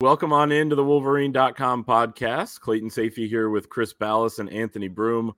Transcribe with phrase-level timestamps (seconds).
[0.00, 2.60] Welcome on into the Wolverine.com podcast.
[2.60, 5.32] Clayton Sayfie here with Chris Balas and Anthony Broome.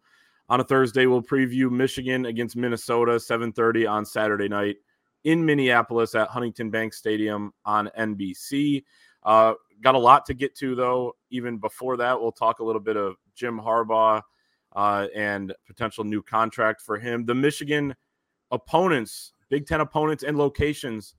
[0.51, 4.77] On a Thursday, we'll preview Michigan against Minnesota, 7:30 on Saturday night
[5.24, 8.84] in Minneapolis at Huntington Bank Stadium on NBC.
[9.23, 11.16] Uh, got a lot to get to, though.
[11.30, 14.20] Even before that, we'll talk a little bit of Jim Harbaugh
[14.77, 17.24] uh, and potential new contract for him.
[17.24, 17.96] The Michigan
[18.51, 21.15] opponents, Big Ten opponents, and locations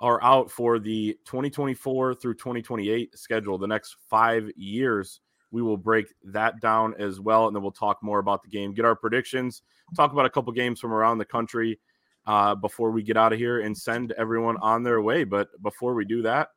[0.00, 5.20] are out for the 2024 through 2028 schedule, the next five years.
[5.52, 8.72] We will break that down as well, and then we'll talk more about the game,
[8.72, 9.62] get our predictions,
[9.96, 11.78] talk about a couple games from around the country
[12.26, 15.24] uh, before we get out of here and send everyone on their way.
[15.24, 16.48] But before we do that,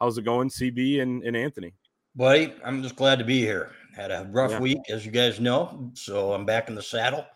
[0.00, 1.74] how's it going, CB and, and Anthony?
[2.14, 3.72] Buddy, I'm just glad to be here.
[3.94, 4.60] Had a rough yeah.
[4.60, 7.26] week, as you guys know, so I'm back in the saddle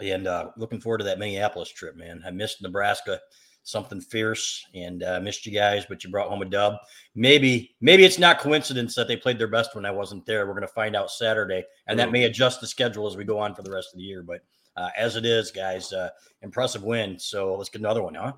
[0.00, 2.22] and uh, looking forward to that Minneapolis trip, man.
[2.24, 3.20] I missed Nebraska
[3.66, 6.76] something fierce and uh, missed you guys, but you brought home a dub.
[7.16, 10.46] Maybe, maybe it's not coincidence that they played their best when I wasn't there.
[10.46, 13.40] We're going to find out Saturday, and that may adjust the schedule as we go
[13.40, 14.22] on for the rest of the year.
[14.22, 14.42] But
[14.76, 16.10] uh, as it is, guys, uh,
[16.42, 17.18] impressive win.
[17.18, 18.34] So let's get another one, huh?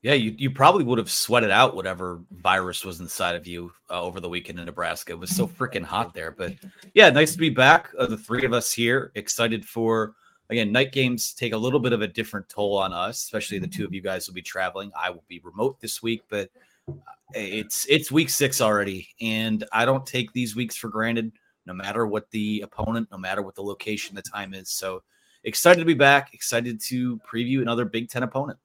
[0.00, 4.00] Yeah, you, you probably would have sweated out whatever virus was inside of you uh,
[4.00, 5.12] over the weekend in Nebraska.
[5.12, 6.30] It was so freaking hot there.
[6.30, 6.54] But
[6.94, 7.90] yeah, nice to be back.
[7.98, 10.14] Uh, the three of us here, excited for
[10.50, 13.66] again, night games take a little bit of a different toll on us, especially the
[13.66, 14.90] two of you guys will be traveling.
[14.98, 16.50] I will be remote this week, but
[16.88, 16.92] uh,
[17.34, 21.32] it's it's week six already, and I don't take these weeks for granted
[21.66, 24.70] no matter what the opponent, no matter what the location, the time is.
[24.70, 25.02] So
[25.44, 28.58] excited to be back, excited to preview another Big Ten opponent.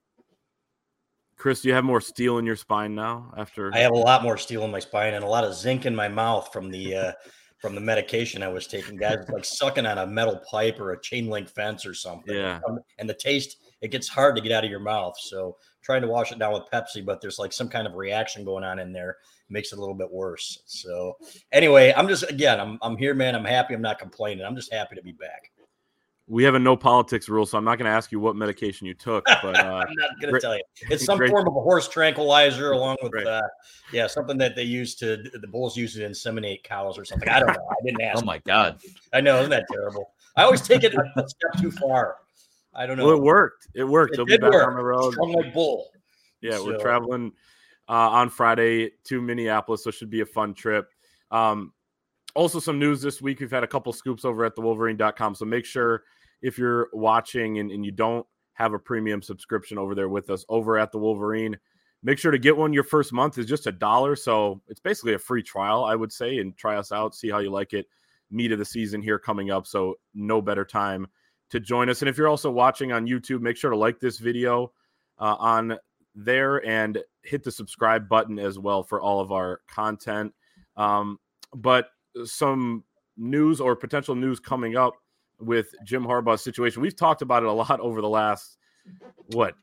[1.37, 4.23] Chris, do you have more steel in your spine now after I have a lot
[4.23, 6.95] more steel in my spine and a lot of zinc in my mouth from the
[6.95, 7.11] uh
[7.59, 8.95] from the medication I was taking.
[8.97, 12.35] Guys like sucking on a metal pipe or a chain link fence or something.
[12.35, 12.59] Yeah.
[12.67, 15.15] Um, and the taste, it gets hard to get out of your mouth.
[15.19, 18.43] So trying to wash it down with Pepsi, but there's like some kind of reaction
[18.43, 19.17] going on in there
[19.49, 20.59] makes it a little bit worse.
[20.65, 21.17] So
[21.51, 23.35] anyway, I'm just again, I'm I'm here, man.
[23.35, 23.73] I'm happy.
[23.73, 24.45] I'm not complaining.
[24.45, 25.48] I'm just happy to be back.
[26.29, 28.85] We have a no politics rule, so I'm not going to ask you what medication
[28.85, 29.25] you took.
[29.41, 30.61] But uh, I'm not going to tell you.
[30.89, 33.25] It's some form of a horse tranquilizer, along with right.
[33.25, 33.41] uh,
[33.91, 37.27] yeah, something that they use to the bulls use to inseminate cows or something.
[37.27, 37.67] I don't know.
[37.69, 38.21] I didn't ask.
[38.21, 38.79] oh my god!
[39.11, 40.13] I know, isn't that terrible?
[40.35, 42.17] I always take it a step too far.
[42.75, 43.07] I don't know.
[43.07, 43.67] Well, it worked.
[43.73, 44.13] It worked.
[44.13, 44.67] It They'll be back work.
[44.67, 45.13] on the road.
[45.13, 45.89] Strong like bull.
[46.41, 47.31] Yeah, So- we're traveling
[47.89, 50.89] uh, on Friday to Minneapolis, so it should be a fun trip.
[51.31, 51.73] Um,
[52.35, 53.39] also, some news this week.
[53.39, 56.03] We've had a couple scoops over at the Wolverine.com, so make sure
[56.41, 60.45] if you're watching and, and you don't have a premium subscription over there with us
[60.49, 61.57] over at the Wolverine,
[62.03, 62.73] make sure to get one.
[62.73, 66.11] Your first month is just a dollar, so it's basically a free trial, I would
[66.11, 67.87] say, and try us out, see how you like it.
[68.31, 71.07] Meat of the season here coming up, so no better time
[71.49, 72.01] to join us.
[72.01, 74.71] And if you're also watching on YouTube, make sure to like this video
[75.17, 75.77] uh, on
[76.13, 80.33] there and hit the subscribe button as well for all of our content.
[80.77, 81.17] Um,
[81.55, 81.89] but
[82.25, 82.83] some
[83.17, 84.93] news or potential news coming up
[85.39, 86.81] with Jim Harbaugh's situation.
[86.81, 88.57] We've talked about it a lot over the last
[89.33, 89.55] what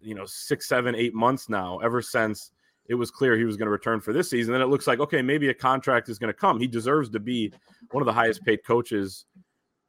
[0.00, 1.78] you know six, seven, eight months now.
[1.78, 2.50] Ever since
[2.86, 5.00] it was clear he was going to return for this season, then it looks like
[5.00, 6.58] okay, maybe a contract is going to come.
[6.60, 7.52] He deserves to be
[7.90, 9.24] one of the highest paid coaches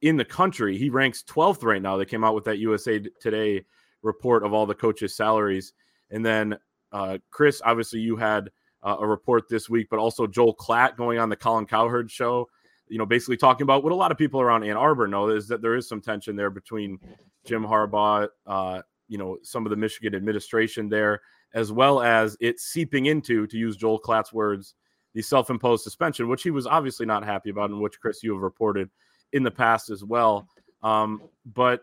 [0.01, 0.77] in the country.
[0.77, 1.97] He ranks 12th right now.
[1.97, 3.65] They came out with that USA Today
[4.01, 5.73] report of all the coaches' salaries.
[6.09, 6.57] And then,
[6.91, 8.49] uh, Chris, obviously, you had
[8.81, 12.47] uh, a report this week, but also Joel Klatt going on the Colin Cowherd show,
[12.89, 15.47] you know, basically talking about what a lot of people around Ann Arbor know is
[15.47, 16.99] that there is some tension there between
[17.45, 21.21] Jim Harbaugh, uh, you know, some of the Michigan administration there,
[21.53, 24.75] as well as it seeping into, to use Joel Klatt's words,
[25.13, 28.33] the self imposed suspension, which he was obviously not happy about, and which, Chris, you
[28.33, 28.89] have reported
[29.33, 30.47] in the past as well.
[30.81, 31.81] Um, but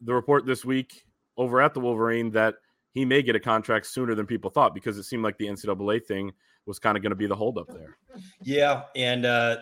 [0.00, 1.04] the report this week
[1.36, 2.54] over at the Wolverine that
[2.92, 6.04] he may get a contract sooner than people thought because it seemed like the NCAA
[6.04, 6.32] thing
[6.66, 7.96] was kind of going to be the holdup there.
[8.42, 9.58] Yeah, and uh,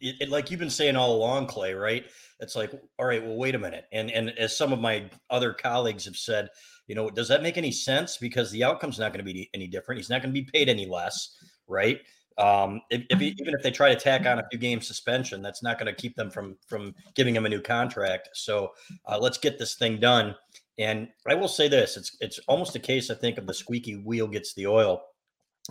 [0.00, 1.74] it, it, like you've been saying all along, Clay.
[1.74, 2.04] Right?
[2.40, 3.86] It's like, all right, well, wait a minute.
[3.92, 6.48] And and as some of my other colleagues have said,
[6.86, 8.16] you know, does that make any sense?
[8.18, 9.98] Because the outcome's not going to be any different.
[9.98, 11.36] He's not going to be paid any less,
[11.66, 12.00] right?
[12.36, 15.62] Um, if, if even if they try to tack on a few game suspension, that's
[15.62, 18.30] not going to keep them from from giving him a new contract.
[18.34, 18.72] So
[19.06, 20.34] uh, let's get this thing done.
[20.78, 23.96] And I will say this: it's it's almost a case, I think, of the squeaky
[23.96, 25.02] wheel gets the oil,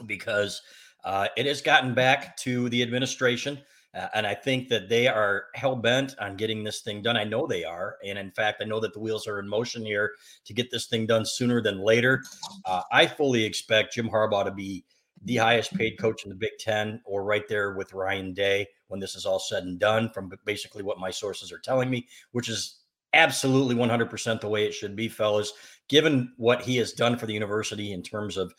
[0.05, 0.61] because
[1.05, 3.59] Uh, it has gotten back to the administration.
[3.93, 7.17] Uh, and I think that they are hell bent on getting this thing done.
[7.17, 7.97] I know they are.
[8.05, 10.13] And in fact, I know that the wheels are in motion here
[10.45, 12.23] to get this thing done sooner than later.
[12.65, 14.85] Uh, I fully expect Jim Harbaugh to be
[15.25, 19.01] the highest paid coach in the Big Ten or right there with Ryan Day when
[19.01, 22.47] this is all said and done, from basically what my sources are telling me, which
[22.47, 22.79] is
[23.13, 25.53] absolutely 100% the way it should be, fellas.
[25.89, 28.53] Given what he has done for the university in terms of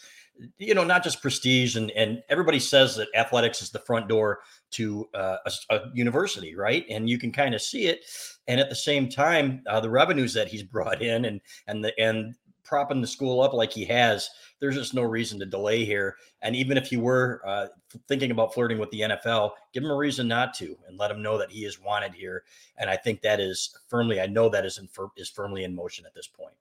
[0.58, 4.40] you know, not just prestige and and everybody says that athletics is the front door
[4.72, 6.84] to uh, a, a, university, right?
[6.90, 8.04] And you can kind of see it.
[8.48, 11.98] And at the same time, uh, the revenues that he's brought in and and the
[12.00, 12.34] and
[12.64, 14.28] propping the school up like he has,
[14.58, 16.16] there's just no reason to delay here.
[16.40, 17.66] And even if he were uh,
[18.08, 21.22] thinking about flirting with the NFL, give him a reason not to, and let him
[21.22, 22.44] know that he is wanted here.
[22.78, 24.88] And I think that is firmly, I know that is in,
[25.18, 26.54] is firmly in motion at this point.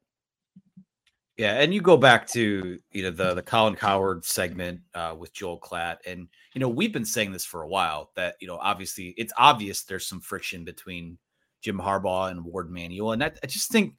[1.37, 5.33] Yeah, and you go back to you know the the Colin Cowherd segment uh, with
[5.33, 8.57] Joel Klatt, and you know we've been saying this for a while that you know
[8.57, 11.17] obviously it's obvious there's some friction between
[11.61, 13.95] Jim Harbaugh and Warde Manuel, and I, I just think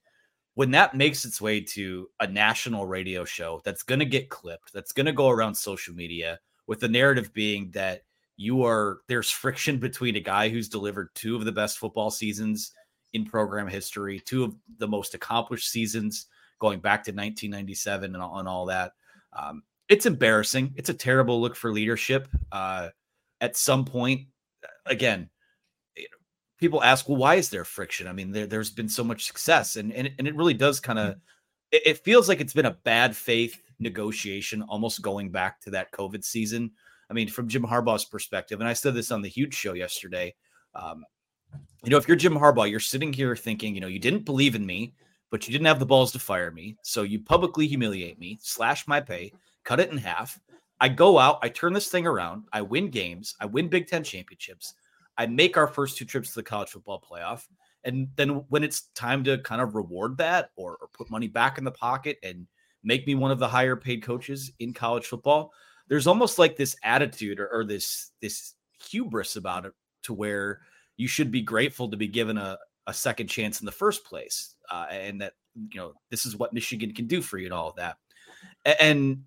[0.55, 4.73] when that makes its way to a national radio show that's going to get clipped,
[4.73, 6.39] that's going to go around social media
[6.69, 8.03] with the narrative being that
[8.37, 12.71] you are there's friction between a guy who's delivered two of the best football seasons
[13.13, 16.27] in program history, two of the most accomplished seasons
[16.59, 18.93] going back to 1997 and all, and all that.
[19.33, 20.75] Um, it's embarrassing.
[20.77, 22.29] It's a terrible look for leadership.
[22.51, 22.89] Uh,
[23.41, 24.27] at some point,
[24.87, 25.29] again,
[26.59, 28.09] people ask, well, why is there friction?
[28.09, 30.99] I mean, there, has been so much success, and and, and it really does kind
[30.99, 31.17] of.
[31.71, 35.93] It, it, feels like it's been a bad faith negotiation, almost going back to that
[35.93, 36.71] COVID season.
[37.11, 40.35] I mean, from Jim Harbaugh's perspective, and I said this on the huge show yesterday.
[40.75, 41.05] Um,
[41.85, 44.55] you know, if you're Jim Harbaugh, you're sitting here thinking, you know, you didn't believe
[44.55, 44.95] in me
[45.35, 46.77] but you didn't have the balls to fire me.
[46.83, 49.33] So you publicly humiliate me, slash my pay,
[49.65, 50.39] cut it in half.
[50.81, 54.05] I go out, I turn this thing around, I win games, I win Big Ten
[54.05, 54.75] championships,
[55.19, 57.49] I make our first two trips to the college football playoff.
[57.83, 61.59] And then when it's time to kind of reward that or, or put money back
[61.59, 62.47] in the pocket and
[62.85, 65.53] make me one of the higher paid coaches in college football,
[65.89, 68.55] there's almost like this attitude or, or this this
[68.89, 69.73] hubris about it
[70.05, 70.61] to where
[70.97, 74.55] you should be grateful to be given a, a second chance in the first place
[74.71, 75.35] uh, and that
[75.71, 77.97] you know this is what Michigan can do for you and all of that.
[78.81, 79.25] And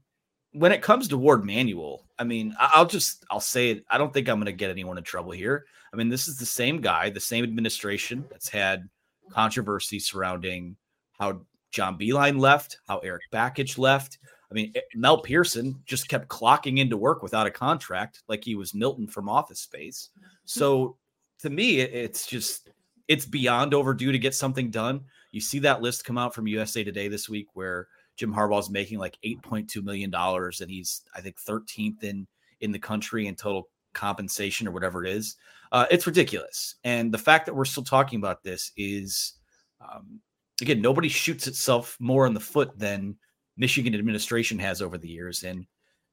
[0.52, 3.86] when it comes to Warde Manuel, I mean, I'll just I'll say it.
[3.90, 5.66] I don't think I'm going to get anyone in trouble here.
[5.94, 8.90] I mean, this is the same guy, the same administration that's had
[9.32, 10.76] controversy surrounding
[11.20, 14.20] how John Beilein left, how Erik Bakich left.
[14.50, 18.56] I mean, eh, Mel Pearson just kept clocking into work without a contract, like he
[18.56, 20.10] was Milton from Office Space.
[20.46, 20.98] So
[21.40, 22.70] to me, it's just
[23.08, 25.02] it's beyond overdue to get something done.
[25.32, 28.70] You see that list come out from USA Today this week where Jim Harbaugh is
[28.70, 32.28] making like $8.2 million and he's, I think, 13th in,
[32.62, 35.36] in the country in total compensation or whatever it is.
[35.72, 36.76] Uh, it's ridiculous.
[36.84, 39.34] And the fact that we're still talking about this is,
[39.82, 40.20] um,
[40.62, 43.16] again, nobody shoots itself more in the foot than
[43.58, 45.44] Michigan administration has over the years.
[45.44, 45.66] And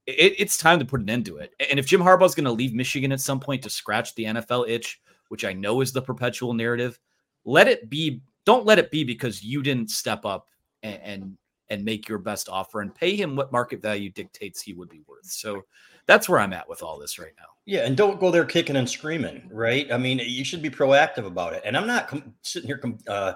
[0.06, 1.52] it, it's time to put an end to it.
[1.70, 4.24] And if Jim Harbaugh is going to leave Michigan at some point to scratch the
[4.24, 5.00] NFL itch,
[5.34, 6.96] which I know is the perpetual narrative,
[7.44, 10.46] let it be don't let it be because you didn't step up
[10.84, 11.38] and, and
[11.70, 15.02] and make your best offer and pay him what market value dictates he would be
[15.08, 15.26] worth.
[15.26, 15.64] So
[16.06, 17.46] that's where I'm at with all this right now.
[17.66, 19.90] Yeah, and don't go there kicking and screaming, right?
[19.90, 21.62] I mean, you should be proactive about it.
[21.64, 23.32] And I'm not com- sitting here com- uh,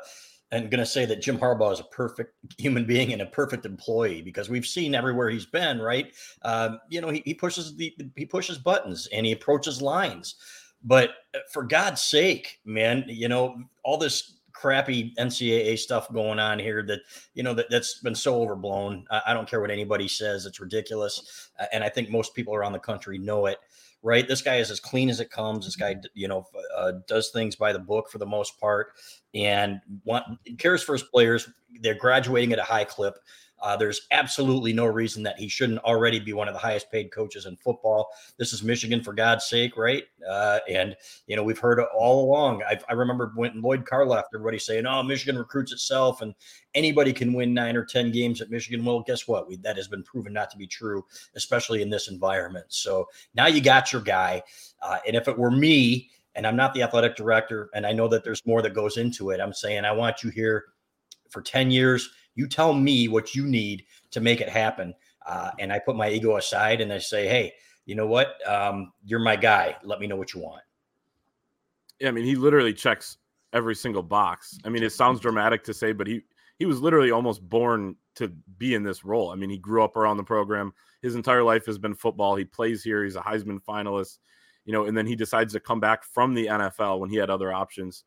[0.53, 3.67] and going to say that Jim Harbaugh is a perfect human being and a perfect
[3.67, 6.15] employee because we've seen everywhere he's been, right?
[6.43, 10.37] Um, you know, he, he pushes the he pushes buttons and he approaches lines.
[10.83, 16.59] But uh, for God's sake, man, you know, all this crappy NCAA stuff going on
[16.59, 17.01] here that
[17.35, 19.07] you know that that's been so overblown.
[19.11, 22.55] I, I don't care what anybody says; it's ridiculous, uh, and I think most people
[22.55, 23.59] around the country know it.
[24.01, 25.65] Right, this guy is as clean as it comes.
[25.65, 28.93] This guy, you know, uh, does things by the book for the most part,
[29.35, 30.25] and want
[30.59, 31.49] cares for his players.
[31.81, 33.15] They're graduating at a high clip.
[33.61, 37.11] Uh, there's absolutely no reason that he shouldn't already be one of the highest paid
[37.11, 38.09] coaches in football.
[38.37, 40.05] This is Michigan, for God's sake, right?
[40.29, 40.97] Uh, and
[41.27, 42.63] you know we've heard all along.
[42.63, 46.35] I, I remember when Lloyd Carr left, everybody saying, "Oh, Michigan recruits itself, and
[46.75, 49.49] anybody can win nine or ten games at Michigan." Well, guess what?
[49.49, 52.67] We, that has been proven not to be true, especially in this environment.
[52.69, 54.43] So now you got your guy,
[54.83, 58.09] uh, and if it were me, and I'm not the athletic director, and I know
[58.09, 60.67] that there's more that goes into it, I'm saying I want you here
[61.31, 64.95] for 10 years you tell me what you need to make it happen.
[65.27, 67.53] Uh, and I put my ego aside and I say, hey,
[67.85, 68.37] you know what?
[68.49, 69.75] Um, you're my guy.
[69.83, 70.63] Let me know what you want.
[71.99, 73.19] Yeah, I mean, he literally checks
[73.53, 74.57] every single box.
[74.65, 76.23] I mean, it sounds dramatic to say, but he
[76.61, 79.31] he was literally almost born to be in this role.
[79.31, 80.73] I mean, he grew up around the program.
[81.03, 82.37] His entire life has been football.
[82.37, 83.03] He plays here.
[83.03, 84.19] He's a Heisman finalist,
[84.65, 87.31] you know, and then he decides to come back from the NFL when he had
[87.31, 88.05] other options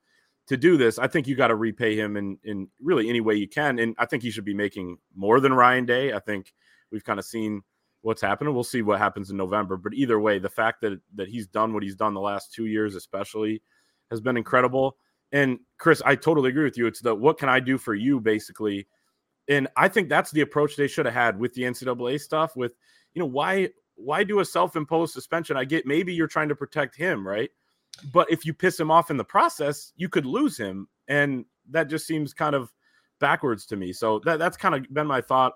[0.47, 0.99] to do this.
[0.99, 3.95] I think you got to repay him in in really any way you can, and
[3.97, 6.13] I think he should be making more than Ryan Day.
[6.13, 6.53] I think
[6.91, 7.61] we've kind of seen
[8.01, 8.53] what's happening.
[8.53, 11.73] We'll see what happens in November, but either way, the fact that that he's done
[11.73, 13.61] what he's done the last two years, especially,
[14.09, 14.97] has been incredible.
[15.31, 16.87] And Chris, I totally agree with you.
[16.87, 18.87] It's the what can I do for you, basically
[19.47, 22.55] and I think that's the approach they should have had with the NCAA stuff.
[22.55, 22.73] With
[23.13, 25.57] you know why why do a self-imposed suspension?
[25.57, 27.49] I get maybe you're trying to protect him, right?
[28.13, 31.89] But if you piss him off in the process, you could lose him, and that
[31.89, 32.71] just seems kind of
[33.19, 33.93] backwards to me.
[33.93, 35.53] So that that's kind of been my thought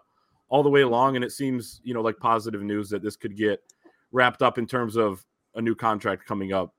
[0.49, 3.35] all the way along, and it seems you know like positive news that this could
[3.35, 3.61] get
[4.11, 5.25] wrapped up in terms of
[5.55, 6.73] a new contract coming up,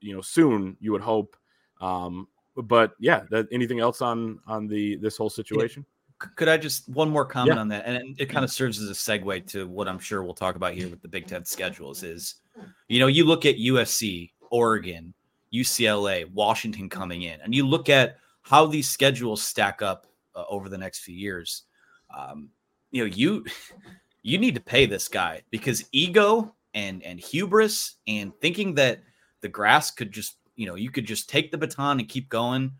[0.00, 0.76] you know, soon.
[0.80, 1.36] You would hope.
[1.80, 5.84] Um, but yeah, that anything else on on the this whole situation?
[6.36, 7.60] could I just one more comment yeah.
[7.60, 7.86] on that?
[7.86, 10.74] And it, kind of serves as a segue to what I'm sure we'll talk about
[10.74, 12.02] here with the Big Ten schedules.
[12.02, 12.36] Is
[12.88, 15.14] you know you look at USC, Oregon,
[15.52, 20.68] UCLA, Washington coming in, and you look at how these schedules stack up uh, over
[20.68, 21.64] the next few years.
[22.16, 22.50] Um,
[22.90, 23.44] you know you
[24.22, 29.02] you need to pay this guy because ego and and hubris and thinking that
[29.40, 32.72] the grass could just you know you could just take the baton and keep going.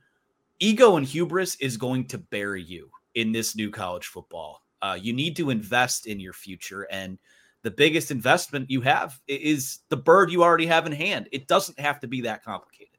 [0.58, 4.62] Ego and hubris is going to bury you in this new college football.
[4.82, 6.82] Uh, you need to invest in your future.
[6.90, 7.18] And
[7.62, 11.28] the biggest investment you have is the bird you already have in hand.
[11.32, 12.96] It doesn't have to be that complicated.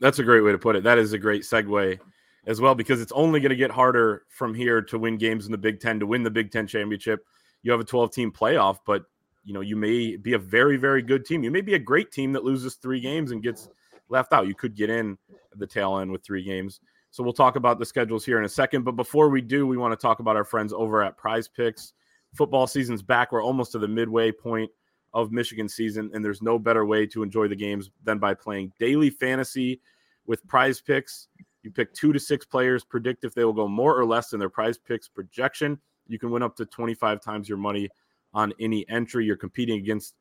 [0.00, 0.82] That's a great way to put it.
[0.82, 1.98] That is a great segue
[2.46, 5.52] as well, because it's only going to get harder from here to win games in
[5.52, 7.24] the Big Ten, to win the Big Ten championship.
[7.62, 9.04] You have a 12 team playoff, but
[9.44, 11.42] you know, you may be a very, very good team.
[11.42, 13.68] You may be a great team that loses three games and gets
[14.08, 14.46] left out.
[14.46, 15.16] You could get in
[15.56, 16.80] the tail end with three games.
[17.10, 18.84] So we'll talk about the schedules here in a second.
[18.84, 21.92] But before we do, we want to talk about our friends over at Prize Picks.
[22.34, 23.32] Football season's back.
[23.32, 24.70] We're almost to the midway point
[25.12, 28.72] of Michigan season, and there's no better way to enjoy the games than by playing
[28.78, 29.80] daily fantasy
[30.26, 31.28] with Prize Picks.
[31.62, 34.40] You pick two to six players, predict if they will go more or less than
[34.40, 35.78] their Prize Picks projection.
[36.08, 37.88] You can win up to 25 times your money
[38.34, 39.24] on any entry.
[39.24, 40.14] You're competing against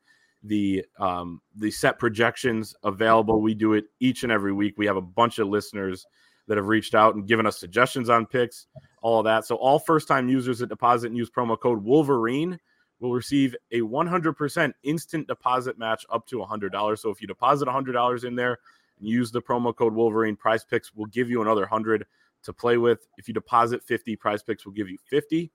[0.44, 3.42] the um, the set projections available.
[3.42, 4.76] We do it each and every week.
[4.78, 6.06] We have a bunch of listeners
[6.48, 8.68] that have reached out and given us suggestions on picks,
[9.04, 9.46] all of that.
[9.46, 12.58] So all first time users that deposit and use promo code Wolverine
[13.00, 16.98] will receive a 100% instant deposit match up to $100.
[16.98, 18.58] So if you deposit $100 in there
[18.98, 22.06] and use the promo code Wolverine, Prize Picks will give you another 100
[22.44, 23.06] to play with.
[23.18, 25.52] If you deposit 50, Prize Picks will give you 50.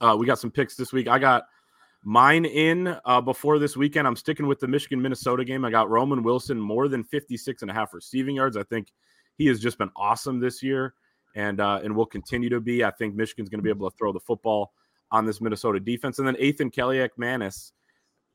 [0.00, 1.08] Uh, we got some picks this week.
[1.08, 1.44] I got
[2.04, 4.06] mine in uh, before this weekend.
[4.06, 5.64] I'm sticking with the Michigan Minnesota game.
[5.64, 8.56] I got Roman Wilson more than 56 and a half receiving yards.
[8.56, 8.92] I think
[9.36, 10.94] he has just been awesome this year,
[11.38, 12.84] and uh, and will continue to be.
[12.84, 14.72] I think Michigan's going to be able to throw the football
[15.12, 16.18] on this Minnesota defense.
[16.18, 17.70] And then Athan Kaliakmanis,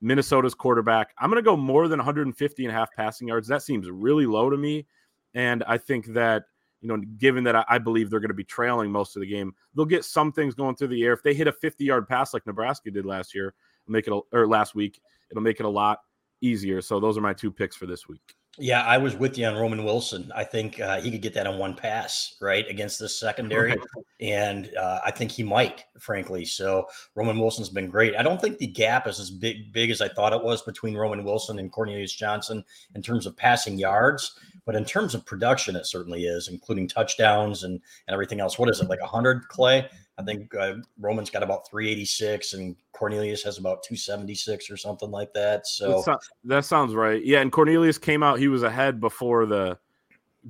[0.01, 1.09] Minnesota's quarterback.
[1.19, 3.47] I'm going to go more than 150 and a half passing yards.
[3.49, 4.87] That seems really low to me,
[5.33, 6.45] and I think that
[6.79, 9.27] you know, given that I, I believe they're going to be trailing most of the
[9.27, 11.13] game, they'll get some things going through the air.
[11.13, 13.53] If they hit a 50 yard pass like Nebraska did last year,
[13.87, 15.99] make it a, or last week, it'll make it a lot
[16.41, 16.81] easier.
[16.81, 18.35] So those are my two picks for this week.
[18.59, 20.31] Yeah, I was with you on Roman Wilson.
[20.35, 23.75] I think uh, he could get that on one pass, right, against this secondary,
[24.21, 26.45] and uh, I think he might, frankly.
[26.45, 28.15] So Roman Wilson's been great.
[28.15, 30.95] I don't think the gap is as big big as I thought it was between
[30.95, 35.75] Roman Wilson and Cornelius Johnson in terms of passing yards, but in terms of production,
[35.75, 38.59] it certainly is, including touchdowns and and everything else.
[38.59, 39.89] What is it like hundred Clay?
[40.17, 45.33] I think uh, Roman's got about 386 and Cornelius has about 276 or something like
[45.33, 45.65] that.
[45.65, 47.23] So that, that sounds right.
[47.25, 47.41] Yeah.
[47.41, 49.77] And Cornelius came out, he was ahead before the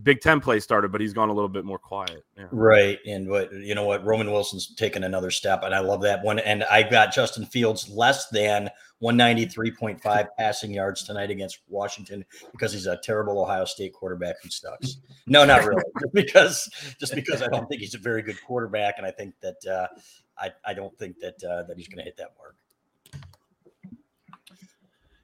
[0.01, 2.25] Big Ten play started, but he's gone a little bit more quiet.
[2.35, 2.47] Yeah.
[2.51, 2.97] Right.
[3.05, 4.03] And what, you know what?
[4.03, 5.61] Roman Wilson's taken another step.
[5.63, 6.39] And I love that one.
[6.39, 8.71] And I got Justin Fields less than
[9.03, 14.97] 193.5 passing yards tonight against Washington because he's a terrible Ohio State quarterback who sucks.
[15.27, 15.83] No, not really.
[16.13, 16.69] because
[16.99, 19.87] just because I don't think he's a very good quarterback, and I think that uh,
[20.39, 22.55] I I don't think that uh, that he's going to hit that mark.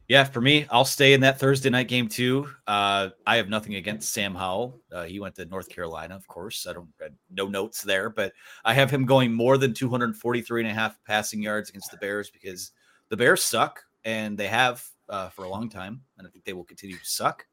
[0.09, 2.49] Yeah, for me, I'll stay in that Thursday night game too.
[2.65, 4.81] Uh, I have nothing against Sam Howell.
[4.91, 6.65] Uh, he went to North Carolina, of course.
[6.65, 8.33] I don't I no notes there, but
[8.65, 12.31] I have him going more than 243 and a half passing yards against the Bears
[12.31, 12.71] because
[13.09, 16.53] the Bears suck, and they have uh, for a long time, and I think they
[16.53, 17.45] will continue to suck.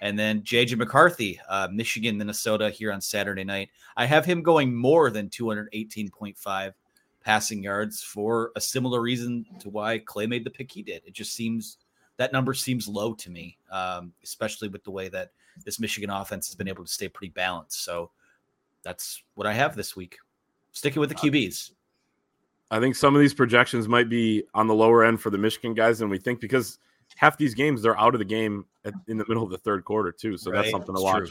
[0.00, 3.68] And then JJ McCarthy, uh, Michigan, Minnesota, here on Saturday night.
[3.98, 6.72] I have him going more than 218.5
[7.22, 11.02] passing yards for a similar reason to why Clay made the pick he did.
[11.04, 11.76] It just seems
[12.18, 15.30] that number seems low to me, um, especially with the way that
[15.64, 17.82] this Michigan offense has been able to stay pretty balanced.
[17.84, 18.10] So
[18.82, 20.18] that's what I have this week.
[20.72, 21.70] sticking with the QBs.
[22.70, 25.74] I think some of these projections might be on the lower end for the Michigan
[25.74, 26.78] guys than we think because
[27.16, 29.84] half these games they're out of the game at, in the middle of the third
[29.84, 30.36] quarter too.
[30.36, 30.58] So right.
[30.58, 31.30] that's something to watch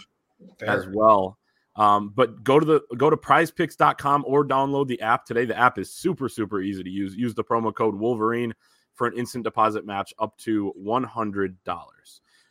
[0.62, 1.38] as well.
[1.76, 5.46] Um, but go to the go to prizepicks.com or download the app today.
[5.46, 7.16] The app is super, super easy to use.
[7.16, 8.54] Use the promo code Wolverine
[8.98, 11.56] for an instant deposit match up to $100.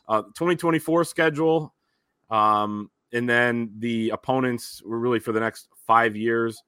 [0.08, 1.74] Uh, 2024 schedule,
[2.30, 6.62] um, and then the opponents were really for the next five years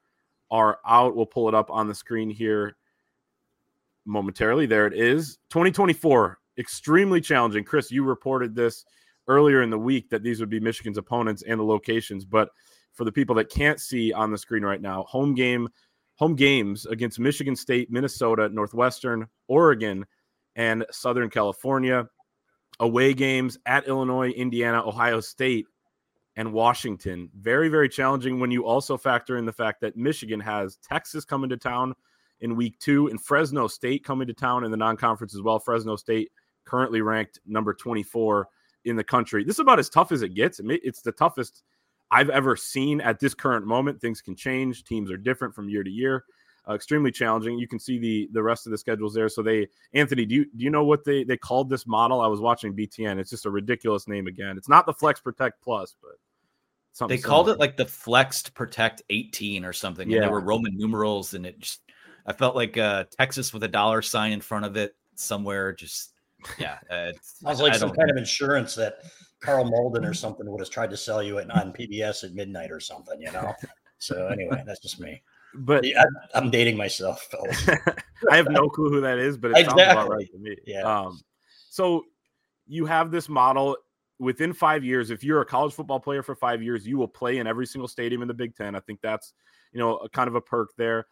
[0.50, 1.14] are out.
[1.14, 2.76] We'll pull it up on the screen here
[4.06, 4.66] momentarily.
[4.66, 5.38] There it is.
[5.50, 7.64] 2024, extremely challenging.
[7.64, 8.84] Chris, you reported this
[9.28, 12.24] earlier in the week that these would be Michigan's opponents and the locations.
[12.24, 12.48] But
[12.92, 15.68] for the people that can't see on the screen right now, home game,
[16.18, 20.04] home games against Michigan State, Minnesota, Northwestern, Oregon,
[20.56, 22.08] and Southern California.
[22.80, 25.66] Away games at Illinois, Indiana, Ohio State,
[26.36, 27.28] and Washington.
[27.36, 31.50] Very, very challenging when you also factor in the fact that Michigan has Texas coming
[31.50, 31.94] to town
[32.40, 35.58] in week two and Fresno State coming to town in the non conference as well.
[35.58, 36.30] Fresno State
[36.64, 38.48] currently ranked number 24
[38.84, 39.42] in the country.
[39.42, 40.60] This is about as tough as it gets.
[40.64, 41.64] It's the toughest
[42.10, 44.00] I've ever seen at this current moment.
[44.00, 44.84] Things can change.
[44.84, 46.24] Teams are different from year to year.
[46.68, 47.58] Uh, extremely challenging.
[47.58, 49.28] You can see the the rest of the schedules there.
[49.28, 52.20] So they, Anthony, do you do you know what they they called this model?
[52.20, 53.18] I was watching BTN.
[53.18, 54.58] It's just a ridiculous name again.
[54.58, 56.12] It's not the Flex Protect Plus, but
[56.92, 57.34] something they similar.
[57.36, 60.10] called it like the Flexed Protect 18 or something.
[60.10, 61.80] Yeah, and there were Roman numerals, and it just
[62.26, 65.72] I felt like uh, Texas with a dollar sign in front of it somewhere.
[65.72, 66.12] Just
[66.58, 68.98] yeah, uh, sounds like some kind of insurance that
[69.40, 72.70] Karl Malden or something would have tried to sell you it on PBS at midnight
[72.70, 73.54] or something, you know.
[73.98, 75.22] So anyway, that's just me.
[75.54, 76.04] But yeah,
[76.34, 77.68] I'm dating myself, fellas.
[78.30, 79.82] I have no clue who that is, but it exactly.
[79.82, 80.56] sounds about right to me.
[80.66, 80.82] Yeah.
[80.82, 81.20] Um,
[81.70, 82.04] so
[82.66, 83.76] you have this model
[84.18, 85.10] within five years.
[85.10, 87.88] If you're a college football player for five years, you will play in every single
[87.88, 88.74] stadium in the Big Ten.
[88.74, 89.32] I think that's
[89.72, 91.06] you know a kind of a perk there.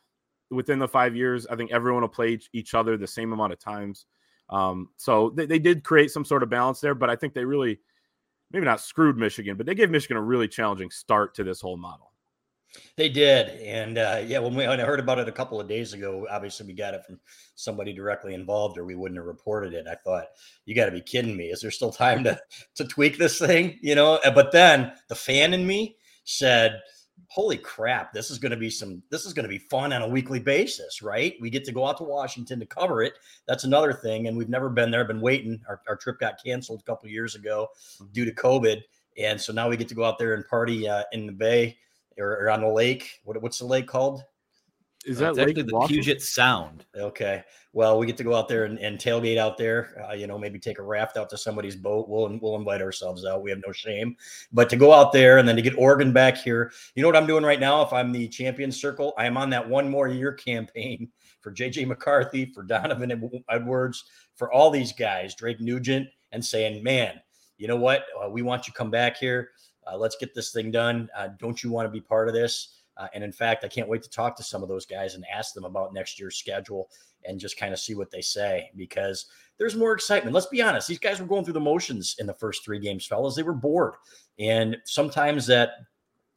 [0.51, 3.59] Within the five years, I think everyone will play each other the same amount of
[3.59, 4.07] times.
[4.49, 7.45] Um, so they, they did create some sort of balance there, but I think they
[7.45, 7.81] really
[8.51, 11.77] maybe not screwed Michigan, but they gave Michigan a really challenging start to this whole
[11.77, 12.13] model.
[12.97, 15.69] They did, and uh, yeah, when we when I heard about it a couple of
[15.69, 17.19] days ago, obviously we got it from
[17.55, 19.87] somebody directly involved, or we wouldn't have reported it.
[19.91, 20.27] I thought,
[20.67, 21.47] you got to be kidding me!
[21.47, 22.39] Is there still time to
[22.75, 23.79] to tweak this thing?
[23.81, 26.81] You know, but then the fan in me said,
[27.29, 30.03] holy crap, this is going to be some, this is going to be fun on
[30.03, 31.35] a weekly basis, right?
[31.41, 33.15] We get to go out to Washington to cover it.
[33.47, 34.29] That's another thing.
[34.29, 35.61] And we've never been there, been waiting.
[35.69, 38.13] Our, our trip got canceled a couple years ago mm-hmm.
[38.13, 38.83] due to COVID.
[39.19, 41.77] And so now we get to go out there and party uh, in the bay
[42.19, 43.21] or, or, on the lake.
[43.25, 44.23] What, what's the lake called?
[45.07, 46.85] Is that actually the Puget Sound?
[46.97, 47.45] Okay.
[47.73, 50.05] Well, we get to go out there and, and tailgate out there.
[50.09, 52.09] Uh, you know, maybe take a raft out to somebody's boat.
[52.09, 53.43] We'll we'll invite ourselves out.
[53.43, 54.17] We have no shame.
[54.53, 57.17] But to go out there and then to get Oregon back here, you know what
[57.17, 57.83] I'm doing right now?
[57.83, 61.09] If I'm the champion circle, I am on that one more year campaign
[61.41, 67.21] for JJ McCarthy, for Donovan Edwards, for all these guys, Drake Nugent, and saying, man,
[67.59, 68.05] you know what?
[68.21, 69.51] Uh, we want you to come back here.
[69.87, 71.09] Uh, let's get this thing done.
[71.17, 72.76] Uh, don't you want to be part of this?
[72.97, 75.25] Uh, and in fact, I can't wait to talk to some of those guys and
[75.33, 76.89] ask them about next year's schedule
[77.25, 79.27] and just kind of see what they say because
[79.59, 80.35] there's more excitement.
[80.35, 83.07] Let's be honest, these guys were going through the motions in the first three games,
[83.07, 83.35] fellas.
[83.35, 83.95] They were bored.
[84.39, 85.71] And sometimes that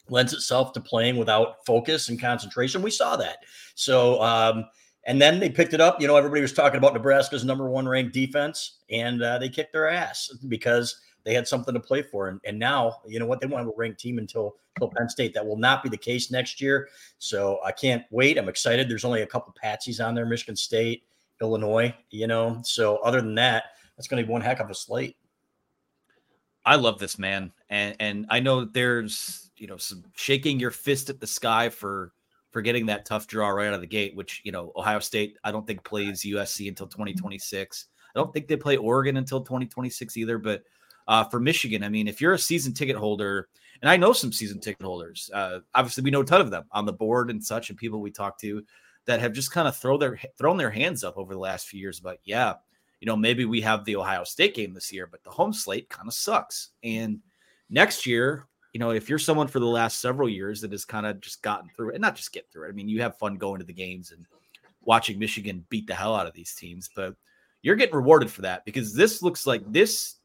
[0.09, 2.81] lends itself to playing without focus and concentration.
[2.81, 3.37] We saw that.
[3.75, 4.65] So, um,
[5.05, 6.01] and then they picked it up.
[6.01, 9.73] You know, everybody was talking about Nebraska's number one ranked defense, and uh, they kicked
[9.73, 12.29] their ass because they had something to play for.
[12.29, 13.41] And, and now, you know what?
[13.41, 15.33] They want to have a ranked team until, until Penn State.
[15.33, 16.89] That will not be the case next year.
[17.17, 18.37] So I can't wait.
[18.37, 18.89] I'm excited.
[18.89, 21.03] There's only a couple patsies on there Michigan State,
[21.41, 22.59] Illinois, you know.
[22.63, 25.17] So other than that, that's going to be one heck of a slate.
[26.65, 27.51] I love this man.
[27.69, 32.13] And, and I know there's, you know, some shaking your fist at the sky for
[32.51, 35.37] for getting that tough draw right out of the gate, which, you know, Ohio State,
[35.43, 37.87] I don't think plays USC until 2026.
[38.15, 40.63] I don't think they play Oregon until 2026 either, but
[41.09, 41.83] uh, for Michigan.
[41.83, 43.49] I mean, if you're a season ticket holder,
[43.81, 46.65] and I know some season ticket holders, uh, obviously we know a ton of them
[46.71, 48.63] on the board and such, and people we talk to
[49.05, 51.79] that have just kind of throw their thrown their hands up over the last few
[51.79, 51.99] years.
[51.99, 52.53] But yeah,
[53.01, 55.89] you know, maybe we have the Ohio State game this year, but the home slate
[55.89, 56.69] kind of sucks.
[56.83, 57.19] And
[57.71, 61.07] next year, you know, if you're someone for the last several years that has kind
[61.07, 62.69] of just gotten through it, and not just get through it.
[62.69, 64.27] I mean, you have fun going to the games and
[64.81, 67.15] watching Michigan beat the hell out of these teams, but
[67.63, 70.18] you're getting rewarded for that because this looks like this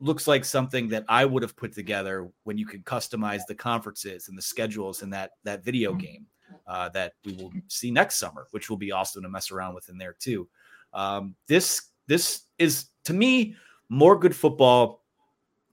[0.00, 4.28] looks like something that I would have put together when you could customize the conferences
[4.28, 6.00] and the schedules in that that video mm-hmm.
[6.00, 6.26] game
[6.66, 9.88] uh, that we will see next summer, which will be awesome to mess around with
[9.88, 10.48] in there too.
[10.92, 13.56] Um, this this is to me
[13.88, 15.04] more good football,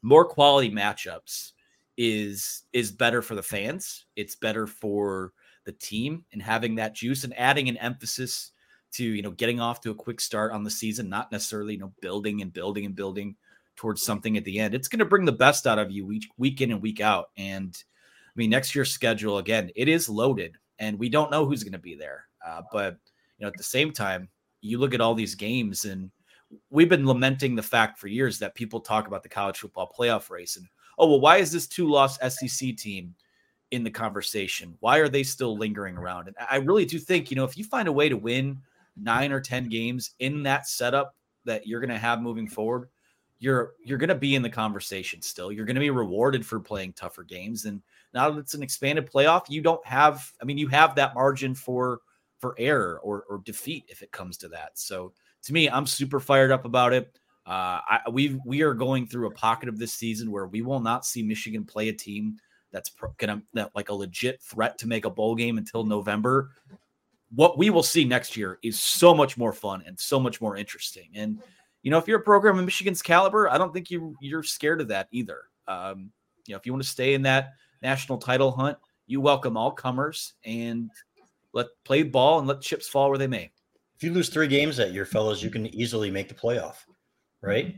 [0.02, 1.52] more quality matchups
[1.98, 4.06] is is better for the fans.
[4.16, 5.34] It's better for
[5.66, 8.52] the team and having that juice and adding an emphasis
[8.94, 11.80] to you know getting off to a quick start on the season, not necessarily you
[11.80, 13.36] know building and building and building
[13.76, 14.74] towards something at the end.
[14.74, 17.30] It's going to bring the best out of you week week in and week out.
[17.38, 17.76] And
[18.28, 21.74] I mean, next year's schedule again, it is loaded, and we don't know who's going
[21.74, 22.26] to be there.
[22.46, 22.98] Uh, but
[23.38, 24.30] you know, at the same time,
[24.62, 26.12] you look at all these games, and
[26.70, 30.30] we've been lamenting the fact for years that people talk about the college football playoff
[30.30, 33.16] race and oh well, why is this two loss SEC team
[33.72, 34.76] in the conversation?
[34.80, 36.28] Why are they still lingering around?
[36.28, 38.60] And I really do think you know if you find a way to win
[38.96, 42.90] nine or 10 games in that setup that you're going to have moving forward,
[43.44, 45.52] you're you're going to be in the conversation still.
[45.52, 47.82] You're going to be rewarded for playing tougher games and
[48.14, 51.54] now that it's an expanded playoff, you don't have I mean you have that margin
[51.54, 52.00] for
[52.40, 54.80] for error or or defeat if it comes to that.
[54.80, 55.12] So
[55.44, 57.20] to me, I'm super fired up about it.
[57.46, 60.80] Uh, I, we we are going through a pocket of this season where we will
[60.80, 62.38] not see Michigan play a team
[62.72, 66.52] that's gonna that like a legit threat to make a bowl game until November
[67.36, 70.56] what we will see next year is so much more fun and so much more
[70.56, 71.10] interesting.
[71.16, 71.42] And
[71.84, 74.82] you know, if you're a program in Michigan's caliber, I don't think you you're scared
[74.82, 75.42] of that either.
[75.68, 76.12] Um,
[76.48, 79.72] you know, if you want to stay in that national title hunt, you welcome all
[79.72, 80.90] comers and
[81.52, 83.52] let play ball and let chips fall where they may.
[83.98, 86.78] If you lose three games at year, fellows, you can easily make the playoff,
[87.42, 87.76] right?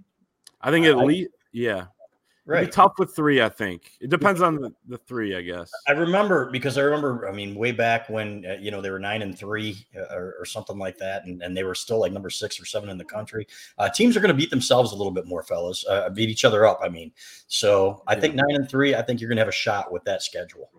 [0.62, 1.86] I think at least, yeah.
[2.48, 2.60] Right.
[2.60, 3.94] It'd be tough with three, I think.
[4.00, 5.72] It depends on the, the three, I guess.
[5.88, 9.00] I remember because I remember, I mean, way back when, uh, you know, they were
[9.00, 12.12] nine and three uh, or, or, something like that, and, and they were still like
[12.12, 13.48] number six or seven in the country.
[13.80, 16.46] Uh, teams are going to beat themselves a little bit more, fellas, uh, beat each
[16.46, 16.80] other up.
[16.84, 17.12] I mean,
[17.48, 18.20] so I yeah.
[18.20, 20.70] think nine and three, I think you're going to have a shot with that schedule.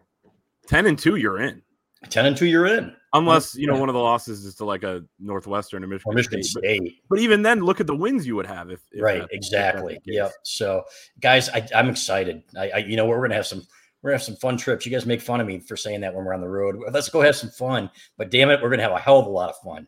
[0.69, 1.63] 10 and two, you're in.
[2.11, 4.83] 10 and 2 you're in unless you know one of the losses is to like
[4.83, 7.03] a northwestern or michigan, or michigan state, state.
[7.09, 9.99] But, but, even then look at the wins you would have if, if right exactly.
[10.05, 10.33] yep.
[10.43, 10.85] so
[11.21, 12.43] guys I, am excited.
[12.57, 13.67] I, I, you know we're gonna have some
[14.03, 14.87] we're gonna have some fun trips.
[14.87, 16.77] You guys make fun of me for saying that when we're on the road.
[16.93, 17.91] Let's go have some fun.
[18.17, 19.87] But damn it we're gonna have a hell of a lot of fun.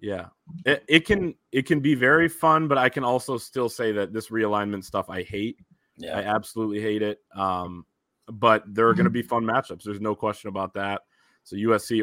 [0.00, 0.26] Yeah.
[0.64, 4.12] It, it can it can be very fun but i can also still say that
[4.12, 5.58] this realignment stuff i hate.
[5.96, 6.16] Yeah.
[6.16, 7.18] I absolutely hate it.
[7.34, 7.84] Um
[8.30, 9.82] but there are going to be fun matchups.
[9.82, 11.02] There's no question about that.
[11.44, 12.02] So USC.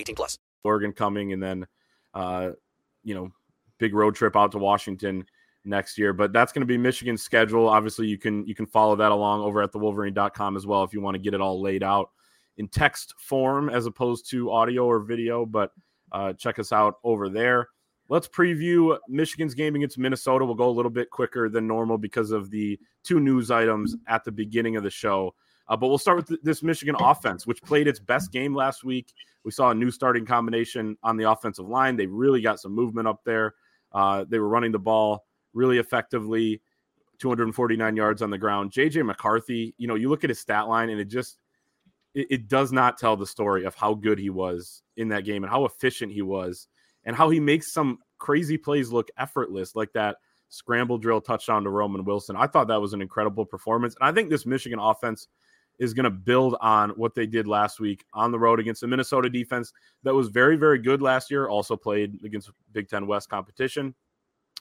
[0.01, 0.37] 18 plus.
[0.63, 1.67] Oregon coming and then,
[2.13, 2.51] uh,
[3.03, 3.31] you know,
[3.77, 5.25] big road trip out to Washington
[5.65, 6.13] next year.
[6.13, 7.67] But that's going to be Michigan's schedule.
[7.67, 11.01] Obviously, you can you can follow that along over at thewolverine.com as well if you
[11.01, 12.11] want to get it all laid out
[12.57, 15.45] in text form as opposed to audio or video.
[15.45, 15.71] But
[16.11, 17.69] uh, check us out over there.
[18.09, 20.45] Let's preview Michigan's game against Minnesota.
[20.45, 24.25] We'll go a little bit quicker than normal because of the two news items at
[24.25, 25.33] the beginning of the show.
[25.71, 28.83] Uh, but we'll start with th- this Michigan offense, which played its best game last
[28.83, 29.13] week.
[29.45, 31.95] We saw a new starting combination on the offensive line.
[31.95, 33.55] They really got some movement up there.
[33.93, 36.61] Uh, they were running the ball really effectively,
[37.19, 38.73] 249 yards on the ground.
[38.73, 41.37] JJ McCarthy, you know, you look at his stat line and it just
[42.13, 45.41] it, it does not tell the story of how good he was in that game
[45.41, 46.67] and how efficient he was
[47.05, 50.17] and how he makes some crazy plays look effortless, like that
[50.49, 52.35] scramble drill touchdown to Roman Wilson.
[52.35, 53.95] I thought that was an incredible performance.
[54.01, 55.29] And I think this Michigan offense
[55.81, 58.87] is going to build on what they did last week on the road against the
[58.87, 63.29] Minnesota defense that was very, very good last year, also played against Big Ten West
[63.29, 63.95] competition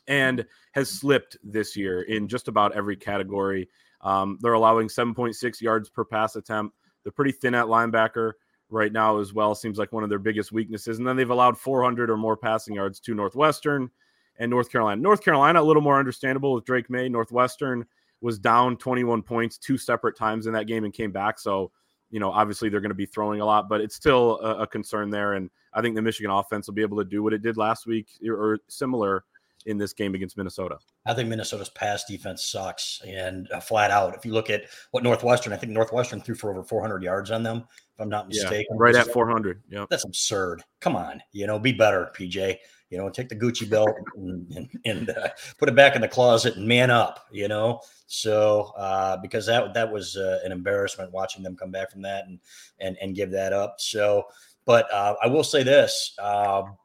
[0.09, 3.69] and has slipped this year in just about every category.
[4.01, 6.75] Um, they're allowing 7.6 yards per pass attempt.
[7.03, 8.33] They're pretty thin at linebacker
[8.71, 9.55] right now as well.
[9.55, 10.97] Seems like one of their biggest weaknesses.
[10.97, 13.91] And then they've allowed 400 or more passing yards to Northwestern
[14.39, 15.03] and North Carolina.
[15.03, 17.11] North Carolina, a little more understandable with Drake Maye.
[17.11, 17.85] Northwestern
[18.21, 21.39] was down 21 points two separate times in that game and came back.
[21.39, 21.71] So,
[22.11, 24.67] you know, obviously they're going to be throwing a lot, but it's still a, a
[24.67, 25.35] concern there.
[25.35, 27.87] And I think the Michigan offense will be able to do what it did last
[27.87, 29.25] week or similar
[29.67, 30.79] in this game against Minnesota.
[31.07, 34.15] I think Minnesota's pass defense sucks and uh, flat out.
[34.15, 37.43] If you look at what Northwestern, I think Northwestern threw for over 400 yards on
[37.43, 38.67] them, if I'm not mistaken.
[38.71, 39.63] Yeah, right at 400.
[39.69, 40.63] Yeah, that's absurd.
[40.81, 42.57] Come on, you know, be better, PJ.
[42.91, 46.03] You know, and take the Gucci belt and, and, and uh, put it back in
[46.03, 47.27] the closet and man up.
[47.31, 51.91] You know, so uh, because that that was uh, an embarrassment watching them come back
[51.91, 52.41] from that and
[52.81, 53.77] and and give that up.
[53.79, 54.25] So,
[54.65, 56.15] but uh, I will say this.
[56.19, 56.77] Um,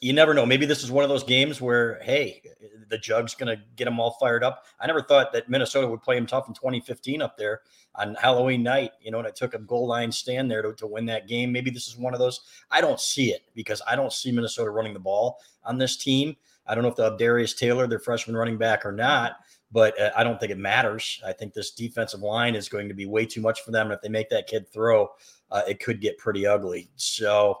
[0.00, 0.46] you never know.
[0.46, 2.42] Maybe this is one of those games where, hey,
[2.88, 4.64] the jug's going to get them all fired up.
[4.80, 7.60] I never thought that Minnesota would play them tough in 2015 up there
[7.94, 10.86] on Halloween night, you know, and it took a goal line stand there to, to
[10.86, 11.52] win that game.
[11.52, 12.40] Maybe this is one of those.
[12.70, 16.36] I don't see it because I don't see Minnesota running the ball on this team.
[16.66, 19.36] I don't know if they'll have Darius Taylor, their freshman running back, or not,
[19.72, 21.20] but uh, I don't think it matters.
[21.26, 23.86] I think this defensive line is going to be way too much for them.
[23.86, 25.08] And if they make that kid throw,
[25.50, 26.88] uh, it could get pretty ugly.
[26.96, 27.58] So,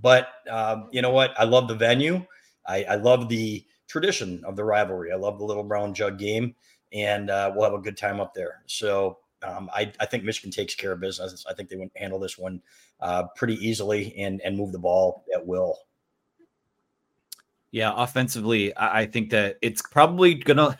[0.00, 1.38] but um, you know what?
[1.38, 2.24] I love the venue.
[2.66, 5.12] I, I, love the tradition of the rivalry.
[5.12, 6.54] I love the little brown jug game,
[6.92, 8.62] and uh, we'll have a good time up there.
[8.66, 11.44] So um, I, I, think Michigan takes care of business.
[11.48, 12.62] I think they would handle this one
[13.00, 15.76] uh, pretty easily and and move the ball at will.
[17.70, 20.78] Yeah, offensively, I, I think that it's probably gonna.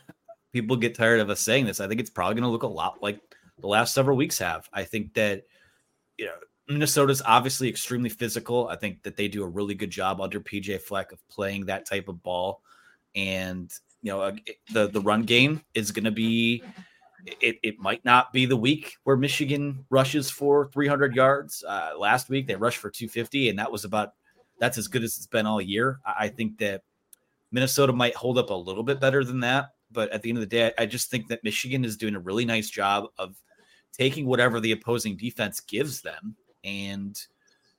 [0.53, 1.81] People get tired of us saying this.
[1.81, 3.21] I think it's probably gonna look a lot like
[3.59, 4.69] the last several weeks have.
[4.73, 5.45] I think that
[6.19, 6.35] you know
[6.69, 8.69] Minnesota's obviously extremely physical.
[8.69, 11.87] I think that they do a really good job under PJ Fleck of playing that
[11.87, 12.63] type of ball.
[13.15, 13.71] And,
[14.03, 14.37] you know,
[14.73, 16.63] the, the run game is going to be,
[17.41, 21.63] it, it might not be the week where Michigan rushes for 300 yards.
[21.67, 24.13] Uh, last week, they rushed for 250, and that was about,
[24.59, 26.01] that's as good as it's been all year.
[26.07, 26.83] I, I think that
[27.51, 29.71] Minnesota might hold up a little bit better than that.
[29.91, 32.21] But at the end of the day, I just think that Michigan is doing a
[32.21, 33.37] really nice job of
[33.93, 37.21] taking whatever the opposing defense gives them and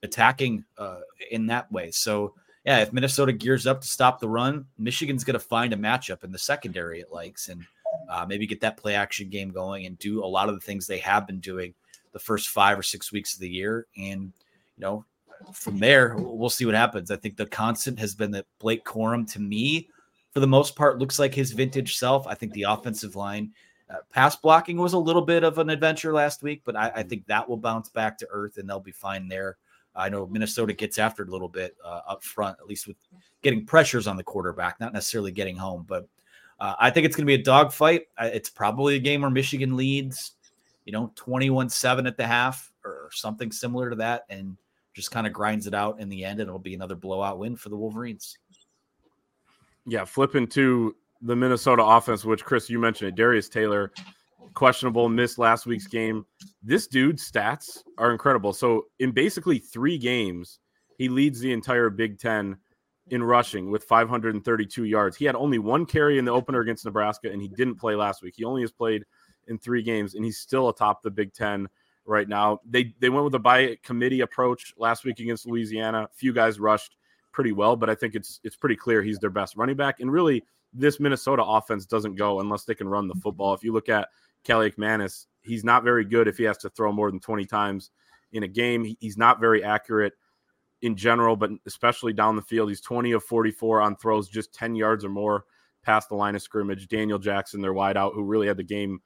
[0.04, 1.00] attacking uh,
[1.32, 1.92] in that way.
[1.92, 2.34] So,
[2.66, 6.24] yeah, if Minnesota gears up to stop the run, Michigan's going to find a matchup
[6.24, 7.66] in the secondary it likes and
[8.10, 10.88] uh, maybe get that play action game going and do a lot of the things
[10.88, 11.74] they have been doing
[12.12, 13.88] the first five or six weeks of the year.
[13.98, 14.32] And,
[14.78, 15.06] you know,
[15.54, 17.12] from there, we'll see what happens.
[17.12, 19.90] I think the constant has been that Blake Corum, to me,
[20.32, 22.26] for the most part, looks like his vintage self.
[22.28, 23.52] I think the offensive line
[23.90, 26.90] uh, pass blocking was a little bit of an adventure last week, but I, I,
[26.90, 27.10] mm-hmm.
[27.10, 29.58] think that will bounce back to earth and they'll be fine there.
[29.96, 32.98] I know Minnesota gets after it a little bit uh, up front, at least with
[33.44, 35.86] getting pressures on the quarterback, not necessarily getting home.
[35.88, 36.08] But
[36.60, 38.04] uh, I think it's going to be a dogfight.
[38.20, 40.32] It's probably a game where Michigan leads,
[40.86, 44.58] you know, 21 7 at the half or something similar to that and
[44.96, 46.40] just kind of grinds it out in the end.
[46.40, 48.40] And it'll be another blowout win for the Wolverines.
[49.86, 53.92] Yeah, flipping to the Minnesota offense, which Chris, you mentioned it, Darius Taylor,
[54.54, 56.26] questionable, missed last week's game.
[56.62, 58.54] This dude's stats are incredible.
[58.54, 60.60] So, in basically three games,
[60.98, 62.58] he leads the entire Big Ten
[63.10, 65.18] in rushing with 532 yards.
[65.18, 68.22] He had only one carry in the opener against Nebraska, and he didn't play last
[68.22, 68.36] week.
[68.38, 69.04] He only has played
[69.48, 71.68] in three games, and he's still atop the Big Ten
[72.06, 72.60] right now.
[72.70, 76.04] They they went with a by committee approach last week against Louisiana.
[76.04, 76.96] A few guys rushed
[77.32, 80.00] pretty well, but I think it's it's pretty clear he's their best running back.
[80.00, 83.54] And really, this Minnesota offense doesn't go unless they can run the football.
[83.54, 84.10] If you look at
[84.46, 87.92] Kaliakmanis, he's not very good if he has to throw more than 20 times
[88.32, 88.96] in a game.
[89.00, 90.14] He's not very accurate
[90.82, 92.70] in general, but especially down the field.
[92.70, 95.46] He's 20 of 44 on throws, just 10 yards or more
[95.84, 96.88] past the line of scrimmage.
[96.88, 99.00] Daniel Jackson, their wideout, who really had the game,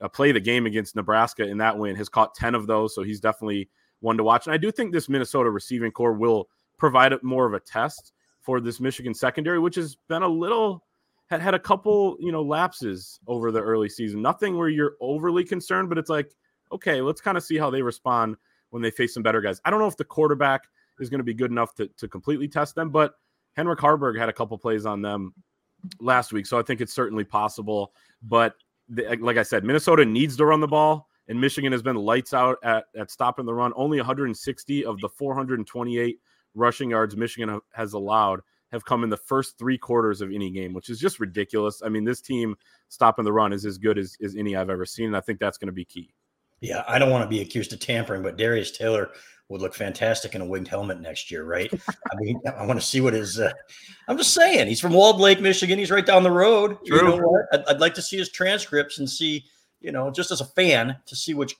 [0.00, 2.94] uh, play the game against Nebraska in that win, has caught 10 of those.
[2.94, 3.68] So he's definitely
[4.00, 4.46] one to watch.
[4.46, 8.60] And I do think this Minnesota receiving corps will provide more of a test for
[8.60, 10.82] this Michigan secondary, which has been a little
[11.30, 14.20] had had a couple, you know, lapses over the early season.
[14.20, 16.32] Nothing where you're overly concerned, but it's like,
[16.72, 18.36] okay, let's kind of see how they respond
[18.70, 19.60] when they face some better guys.
[19.64, 20.62] I don't know if the quarterback
[20.98, 23.14] is going to be good enough to, to completely test them, but
[23.56, 25.32] Heinrich Haarberg had a couple plays on them
[26.00, 27.92] last week, so I think it's certainly possible.
[28.22, 28.56] But
[28.88, 32.34] the, like I said, Minnesota needs to run the ball, and Michigan has been lights
[32.34, 33.72] out at, at stopping the run.
[33.76, 36.18] Only 160 of the 428
[36.54, 38.40] rushing yards Michigan has allowed
[38.72, 41.82] have come in the first three quarters of any game, which is just ridiculous.
[41.84, 42.56] I mean, this team
[42.88, 45.06] stopping the run is as good as, as any I've ever seen.
[45.06, 46.14] And I think that's going to be key.
[46.60, 49.10] Yeah, I don't want to be accused of tampering, but Darius Taylor
[49.48, 51.72] would look fantastic in a winged helmet next year, right?
[51.88, 53.40] I mean, I want to see what his.
[53.40, 53.52] Uh,
[54.08, 55.78] I'm just saying, he's from Walled Lake, Michigan.
[55.78, 56.78] He's right down the road.
[56.86, 56.98] True.
[56.98, 57.46] You know what?
[57.52, 59.44] I'd, I'd, like to see his transcripts and see,
[59.80, 61.56] you know, just as a fan, to see which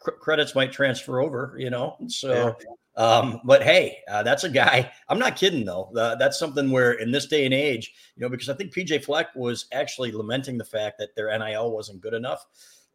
[0.00, 1.54] cr- credits might transfer over.
[1.58, 2.52] You know, so yeah.
[2.96, 4.90] Um, but hey, uh, that's a guy.
[5.08, 5.90] I'm not kidding though.
[5.96, 9.04] Uh, that's something where in this day and age, you know, because I think PJ
[9.04, 12.46] Fleck was actually lamenting the fact that their NIL wasn't good enough.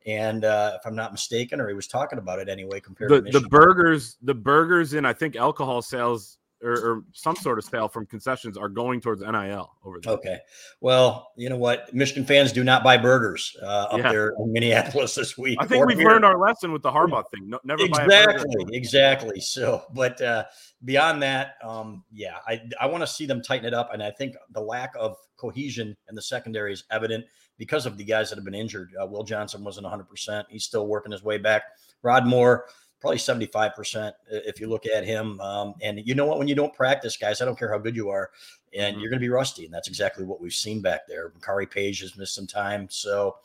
[0.05, 3.21] And uh, if I'm not mistaken, or he was talking about it anyway, compared the,
[3.29, 7.65] to the burgers, the burgers, and I think alcohol sales or, or some sort of
[7.65, 10.13] sale from concessions are going towards NIL over there.
[10.13, 10.37] Okay.
[10.81, 11.93] Well, you know what?
[11.93, 14.11] Michigan fans do not buy burgers uh, up Yeah.
[14.11, 15.57] there in Minneapolis this week.
[15.61, 16.09] I think we've here.
[16.09, 17.49] learned our lesson with the Harbaugh thing.
[17.49, 19.39] No, never buy a exactly, exactly.
[19.39, 20.45] So, but uh,
[20.85, 24.11] beyond that, um, yeah, I I want to see them tighten it up, and I
[24.11, 27.25] think the lack of cohesion in the secondary is evident
[27.57, 28.91] because of the guys that have been injured.
[29.01, 31.63] Uh, Will Johnson wasn't 100; percent He's still working his way back.
[32.01, 32.65] Rod Moore.
[32.99, 35.39] Probably 75% if you look at him.
[35.39, 36.39] Um, and you know what?
[36.39, 38.31] When you don't practice, guys, I don't care how good you are,
[38.73, 39.01] and Mhm.
[39.01, 39.65] you're going to be rusty.
[39.65, 41.31] And that's exactly what we've seen back there.
[41.43, 42.87] Kari Page has missed some time.
[42.89, 43.37] So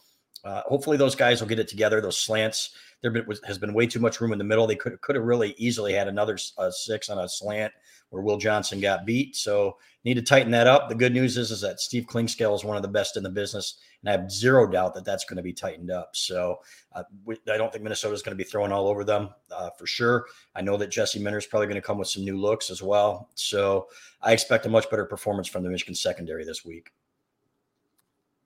[0.44, 2.00] uh, hopefully those guys will get it together.
[2.00, 4.66] Those slants, there been, was, has been way too much room in the middle.
[4.66, 7.72] They could could have really easily had another uh, six on a slant
[8.10, 9.36] where Will Johnson got beat.
[9.36, 10.88] So need to tighten that up.
[10.88, 13.30] The good news is is that Steve Clinkscale is one of the best in the
[13.30, 16.16] business, and I have zero doubt that that's going to be tightened up.
[16.16, 16.58] So
[16.92, 19.70] uh, we, I don't think Minnesota is going to be throwing all over them uh,
[19.78, 20.26] for sure.
[20.54, 22.82] I know that Jesse Minter is probably going to come with some new looks as
[22.82, 23.30] well.
[23.34, 23.88] So
[24.20, 26.90] I expect a much better performance from the Michigan secondary this week.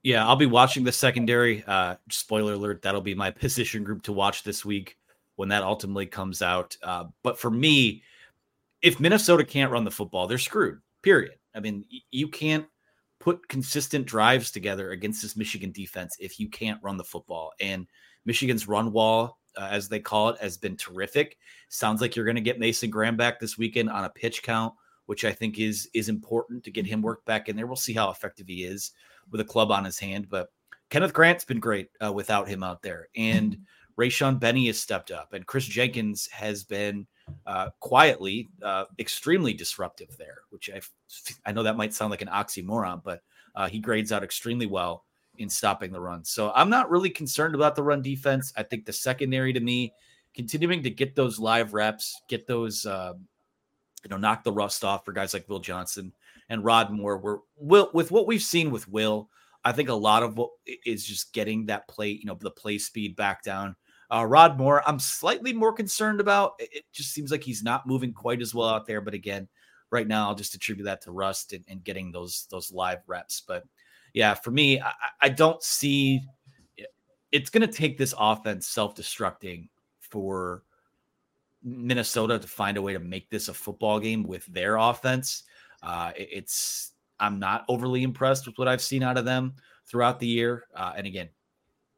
[0.02, 1.64] Yeah, I'll be watching the secondary.
[1.66, 4.98] Uh, spoiler alert, that'll be my position group to watch this week
[5.36, 6.76] when that ultimately comes out.
[6.82, 8.02] Uh, but for me,
[8.82, 11.32] if Minnesota can't run the football, they're screwed, period.
[11.54, 12.66] I mean, you can't
[13.26, 17.52] put consistent drives together against this Michigan defense if you can't run the football.
[17.58, 17.88] And
[18.24, 21.36] Michigan's run wall, uh, as they call it, has been terrific.
[21.68, 24.74] Sounds like you're going to get Mason Graham back this weekend on a pitch count,
[25.06, 27.66] which I think is is important to get him work back in there.
[27.66, 28.92] We'll see how effective he is
[29.32, 30.28] with a club on his hand.
[30.28, 30.50] But
[30.90, 33.58] Kenneth Grant's been great uh, without him out there, and
[33.98, 37.08] Rayshaun Benny has stepped up, and Chris Jenkins has been
[37.46, 40.38] uh, quietly uh, extremely disruptive there.
[40.50, 40.80] Which I
[41.44, 43.22] I know that might sound like an oxymoron, but
[43.54, 45.04] uh, he grades out extremely well
[45.38, 46.24] in stopping the run.
[46.24, 48.52] So I'm not really concerned about the run defense.
[48.56, 49.92] I think the secondary to me,
[50.34, 52.86] continuing to get those live reps, get those.
[52.86, 53.26] Um,
[54.04, 56.12] you know, knock the rust off for guys like Will Johnson
[56.48, 57.18] and Rod Moore.
[57.18, 59.28] We're Will with what we've seen with Will.
[59.64, 60.50] I think a lot of what
[60.84, 63.74] is just getting that play, you know, the play speed back down.
[64.12, 66.54] Uh, Rod Moore, I'm slightly more concerned about.
[66.58, 69.00] It just seems like he's not moving quite as well out there.
[69.00, 69.48] But again,
[69.90, 73.42] right now, I'll just attribute that to rust and, and getting those those live reps.
[73.46, 73.64] But
[74.14, 74.92] yeah, for me, I,
[75.22, 76.22] I don't see.
[77.32, 80.62] It's going to take this offense self-destructing for
[81.62, 85.42] Minnesota to find a way to make this a football game with their offense.
[85.82, 89.54] Uh, it- it's I'm not overly impressed with what I've seen out of them
[89.86, 90.66] throughout the year.
[90.74, 91.28] Uh, and again,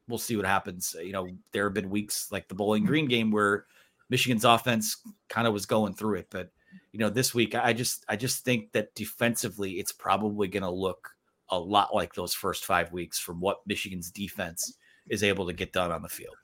[0.08, 0.96] we'll see what happens.
[1.00, 3.66] You know, there have been weeks like the Bowling Green game where
[4.10, 4.96] Michigan's offense
[5.28, 6.50] kind of was going through it, but
[6.92, 10.70] you know, this week I just I just think that defensively it's probably going to
[10.70, 11.10] look
[11.50, 14.74] a lot like those first five weeks from what Michigan's defense
[15.08, 16.36] is able to get done on the field.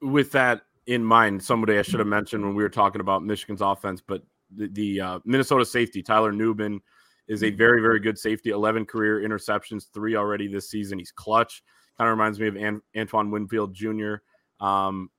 [0.00, 3.62] with that in mind, somebody I should have mentioned when we were talking about Michigan's
[3.62, 4.22] offense, but
[4.54, 6.80] the, the uh, Minnesota safety, Tyler Nubin,
[7.28, 8.50] is a very, very good safety.
[8.50, 10.98] 11 career interceptions, three already this season.
[10.98, 11.62] He's clutch.
[11.96, 14.16] Kind of reminds me of An- Antoine Winfield Jr.,
[14.60, 15.10] um,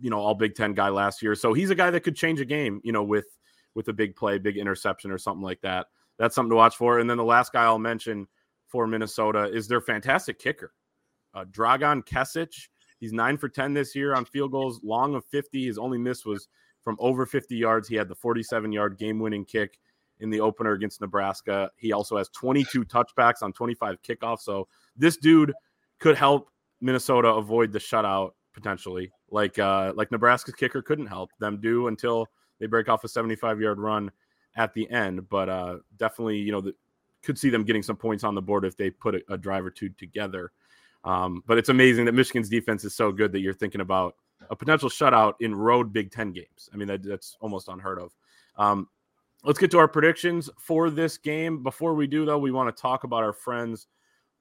[0.00, 1.34] you know, all Big Ten guy last year.
[1.34, 3.26] So he's a guy that could change a game, you know, with
[3.74, 5.86] with a big play, big interception, or something like that.
[6.18, 6.98] That's something to watch for.
[6.98, 8.26] And then the last guy I'll mention
[8.66, 10.72] for Minnesota is their fantastic kicker,
[11.34, 12.68] uh, Dragan Kesich.
[12.98, 15.66] He's nine for 10 this year on field goals, long of 50.
[15.66, 16.48] His only miss was
[16.82, 17.88] from over 50 yards.
[17.88, 19.78] He had the 47 yard game winning kick
[20.20, 21.70] in the opener against Nebraska.
[21.76, 24.40] He also has 22 touchbacks on 25 kickoffs.
[24.40, 25.52] So this dude
[25.98, 31.60] could help Minnesota avoid the shutout potentially, like uh, like Nebraska's kicker couldn't help them
[31.60, 32.26] do until
[32.58, 34.10] they break off a 75 yard run
[34.56, 35.28] at the end.
[35.28, 36.74] But uh, definitely, you know, the,
[37.22, 39.64] could see them getting some points on the board if they put a, a drive
[39.64, 40.52] or two together.
[41.04, 44.16] Um, but it's amazing that Michigan's defense is so good that you're thinking about
[44.50, 46.68] a potential shutout in road Big Ten games.
[46.72, 48.14] I mean, that, that's almost unheard of.
[48.56, 48.88] Um,
[49.44, 51.62] let's get to our predictions for this game.
[51.62, 53.86] Before we do, though, we want to talk about our friends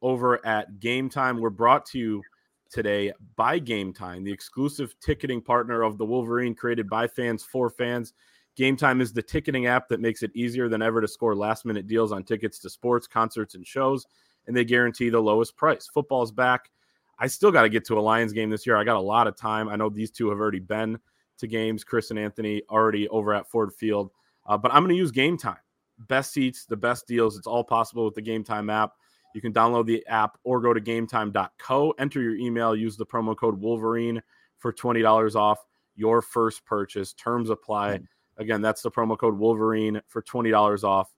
[0.02, 1.40] over at Gametime.
[1.40, 2.22] We're brought to you
[2.70, 8.14] today by Gametime, the exclusive ticketing partner of the Wolverine, created by fans for fans.
[8.58, 11.88] Gametime is the ticketing app that makes it easier than ever to score last minute
[11.88, 14.06] deals on tickets to sports, concerts, and shows
[14.50, 15.88] and they guarantee the lowest price.
[15.88, 16.72] Football's back.
[17.20, 18.78] I still got to get to a Lions game this year.
[18.78, 19.70] I got a lot of time.
[19.70, 20.98] I know these two have already been
[21.38, 21.84] to games.
[21.84, 24.10] Chris and Anthony already over at Ford Field,
[24.50, 25.60] uh, but I'm going to use Gametime.
[26.08, 27.38] Best seats, the best deals.
[27.38, 28.94] It's all possible with the Gametime app.
[29.34, 33.38] You can download the app or go to gametime.co, enter your email, use the promo
[33.38, 34.22] code Wolverine
[34.58, 35.60] for $20 off
[35.96, 37.14] your first purchase.
[37.14, 38.00] Terms apply.
[38.38, 41.14] Again, that's the promo code Wolverine for $20 off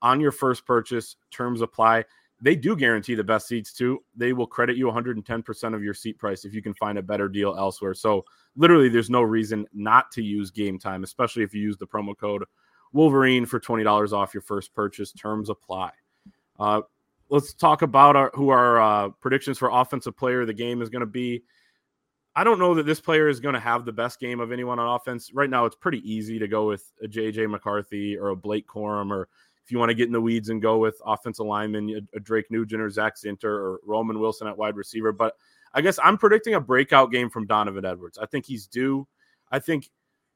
[0.00, 1.14] on your first purchase.
[1.30, 2.04] Terms apply
[2.42, 4.02] they do guarantee the best seats too.
[4.16, 7.28] They will credit you 110% of your seat price if you can find a better
[7.28, 7.94] deal elsewhere.
[7.94, 8.24] So
[8.56, 12.44] literally, there's no reason not to use Gametime, especially if you use the promo code
[12.92, 15.12] Wolverine for $20 off your first purchase.
[15.12, 15.90] Terms apply.
[16.58, 16.82] Uh,
[17.30, 20.88] let's talk about our, who our uh, predictions for offensive player of the game is
[20.88, 21.42] going to be.
[22.34, 24.78] I don't know that this player is going to have the best game of anyone
[24.78, 25.32] on offense.
[25.34, 29.10] Right now, it's pretty easy to go with a JJ McCarthy or a Blake Corum,
[29.10, 29.28] or
[29.64, 32.20] if you want to get in the weeds and go with offensive lineman, a, a
[32.20, 35.12] Drake Nugent or Zach Zinter or Roman Wilson at wide receiver.
[35.12, 35.34] But
[35.74, 38.18] I guess I'm predicting a breakout game from Donovan Edwards.
[38.18, 39.06] I think he's due.
[39.50, 39.90] I think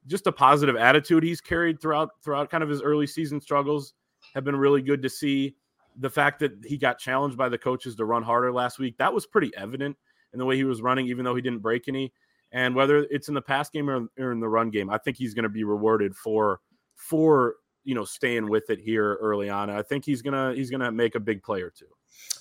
[0.07, 3.93] just a positive attitude he's carried throughout throughout kind of his early season struggles
[4.33, 5.55] have been really good to see.
[5.99, 9.13] The fact that he got challenged by the coaches to run harder last week, that
[9.13, 9.97] was pretty evident
[10.33, 12.13] in the way he was running, even though he didn't break any.
[12.51, 15.17] And whether it's in the pass game or, or in the run game, I think
[15.17, 16.59] he's going to be rewarded for
[16.95, 19.69] for you know staying with it here early on.
[19.69, 21.87] I think he's gonna he's gonna make a big play or two.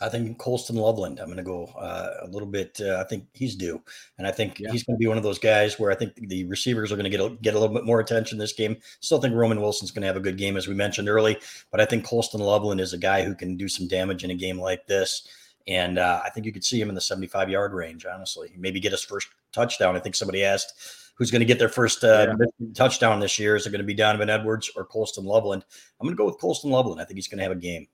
[0.00, 1.18] I think Colston Loveland.
[1.20, 2.78] I'm going to go uh, a little bit.
[2.80, 3.80] Uh, I think he's due,
[4.18, 4.70] and I think Yeah.
[4.70, 7.10] he's going to be one of those guys where I think the receivers are going
[7.10, 8.76] to get a, get a little bit more attention this game.
[9.00, 11.38] Still think Roman Wilson's going to have a good game as we mentioned early,
[11.70, 14.34] but I think Colston Loveland is a guy who can do some damage in a
[14.34, 15.26] game like this.
[15.68, 18.52] And uh, I think you could see him in the 75 yard range, honestly.
[18.56, 19.96] Maybe get his first touchdown.
[19.96, 20.72] I think somebody asked
[21.16, 22.36] who's going to get their first uh,
[22.74, 23.56] touchdown this year.
[23.56, 25.64] Is it going to be Donovan Edwards or Colston Loveland?
[25.98, 27.00] I'm going to go with Colston Loveland.
[27.00, 27.88] I think he's going to have a game.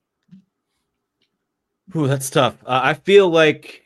[1.96, 2.56] Ooh, that's tough.
[2.64, 3.82] Uh, I feel like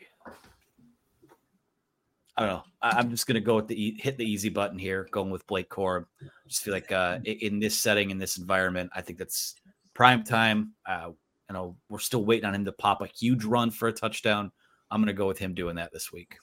[2.36, 2.62] I don't know.
[2.82, 5.46] I, I'm just gonna go with the e- hit the easy button here, going with
[5.46, 6.04] Blake Corum.
[6.46, 9.56] Just feel like uh, in this setting, in this environment, I think that's
[9.94, 10.72] prime time.
[10.86, 11.10] Uh,
[11.48, 14.52] you know, we're still waiting on him to pop a huge run for a touchdown.
[14.90, 16.36] I'm gonna go with him doing that this week.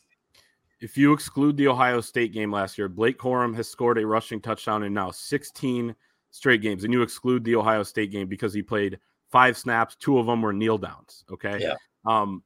[0.82, 4.42] If you exclude the Ohio State game last year, Blake Corum has scored a rushing
[4.42, 5.96] touchdown in now 16
[6.32, 9.00] straight games, and you exclude the Ohio State game because he played
[9.34, 11.26] five snaps, two of them were kneel downs.
[11.32, 11.58] Okay.
[11.60, 11.74] Yeah.
[12.06, 12.44] Um,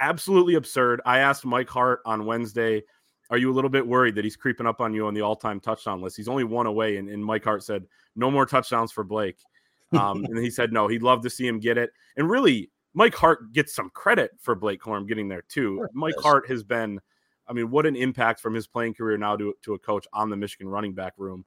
[0.00, 1.00] absolutely absurd.
[1.06, 2.82] I asked Mike Hart on Wednesday,
[3.30, 5.36] Are you a little bit worried that he's creeping up on you on the all
[5.36, 6.16] time touchdown list?
[6.16, 6.96] He's only one away.
[6.96, 7.84] And, and Mike Hart said,
[8.16, 9.38] No more touchdowns for Blake.
[9.92, 11.92] Um, and he said, No, he'd love to see him get it.
[12.16, 15.76] And really, Mike Hart gets some credit for Blake Corum getting there too.
[15.76, 16.14] Sure, Mike.
[16.20, 17.00] Hart has been,
[17.46, 20.30] I mean, what an impact from his playing career now to, to a coach on
[20.30, 21.44] the Michigan running back room.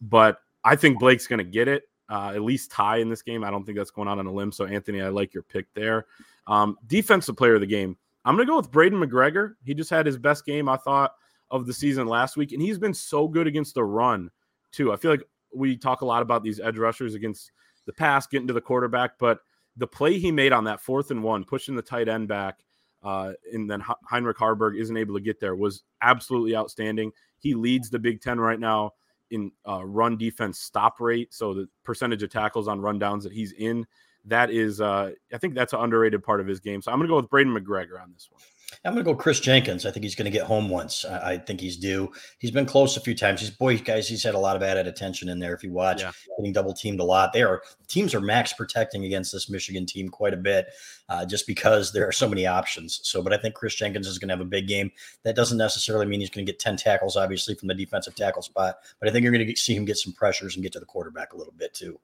[0.00, 3.44] But I think Blake's going to get it, uh, at least tie in this game.
[3.44, 4.52] I don't think that's going out on a limb.
[4.52, 6.06] So, Anthony, I like your pick there.
[6.46, 9.54] Um, defensive player of the game, I'm going to go with Braden McGregor.
[9.64, 11.14] He just had his best game, I thought,
[11.50, 12.52] of the season last week.
[12.52, 14.30] And he's been so good against the run,
[14.72, 14.92] too.
[14.92, 15.22] I feel like
[15.54, 17.52] we talk a lot about these edge rushers against
[17.86, 19.40] the pass, getting to the quarterback, but
[19.76, 22.58] the play he made on that fourth and one, pushing the tight end back,
[23.02, 27.12] uh, and then Heinrich Haarberg isn't able to get there was absolutely outstanding.
[27.38, 28.92] He leads the Big Ten right now
[29.30, 33.52] in uh, run defense stop rate, so the percentage of tackles on rundowns that he's
[33.52, 33.86] in.
[34.26, 36.82] That is, uh, I think that's an underrated part of his game.
[36.82, 38.42] So I'm going to go with Braden McGregor on this one.
[38.84, 39.84] I'm going to go Chris Jenkins.
[39.86, 41.04] I think he's going to get home once.
[41.04, 42.10] I, I think he's due.
[42.38, 43.40] He's been close a few times.
[43.40, 45.54] He's boy, guys, he's had a lot of added attention in there.
[45.54, 46.12] If you watch, Yeah.
[46.38, 47.32] getting double teamed a lot.
[47.32, 50.66] They are teams are max protecting against this Michigan team quite a bit,
[51.08, 53.00] uh, just because there are so many options.
[53.02, 54.90] So, but I think Chris Jenkins is going to have a big game.
[55.24, 58.42] That doesn't necessarily mean he's going to get 10 tackles, obviously, from the defensive tackle
[58.42, 58.76] spot.
[59.00, 60.86] But I think you're going to see him get some pressures and get to the
[60.86, 61.98] quarterback a little bit too.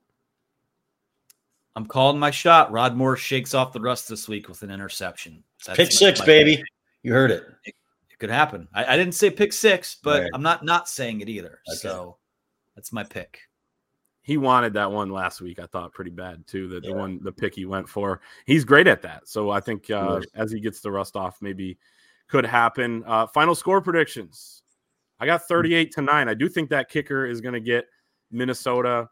[1.76, 2.72] I'm calling my shot.
[2.72, 5.44] Rod Moore shakes off the rust this week with an interception.
[5.66, 6.64] That's Pick my- six, my- baby.
[7.02, 7.44] You heard it.
[7.64, 7.74] It
[8.18, 8.66] could happen.
[8.74, 10.30] I, I didn't say pick six, but Right.
[10.34, 11.60] I'm not not saying it either.
[11.68, 11.76] Okay.
[11.76, 12.16] So
[12.74, 13.40] that's my pick.
[14.22, 15.60] He wanted that one last week.
[15.60, 16.66] I thought pretty bad too.
[16.68, 18.22] That the one, the pick he went for.
[18.46, 19.28] He's great at that.
[19.28, 21.78] So I think uh, as he gets the rust off, maybe
[22.26, 23.04] could happen.
[23.06, 24.62] Uh, final score predictions.
[25.20, 26.28] I got 38 to nine.
[26.28, 27.86] I do think that kicker is going to get
[28.32, 29.08] Minnesota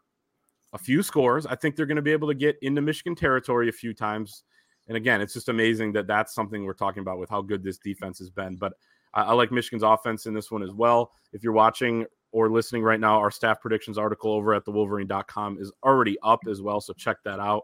[0.75, 1.45] a few scores.
[1.45, 4.43] I think they're going to be able to get into Michigan territory a few times.
[4.87, 7.77] And again, it's just amazing that that's something we're talking about with how good this
[7.77, 8.57] defense has been.
[8.57, 8.73] But
[9.13, 11.13] I, I like Michigan's offense in this one as well.
[11.31, 15.71] If you're watching or listening right now, our staff predictions article over at thewolverine.com is
[15.81, 16.81] already up as well.
[16.81, 17.63] So check that out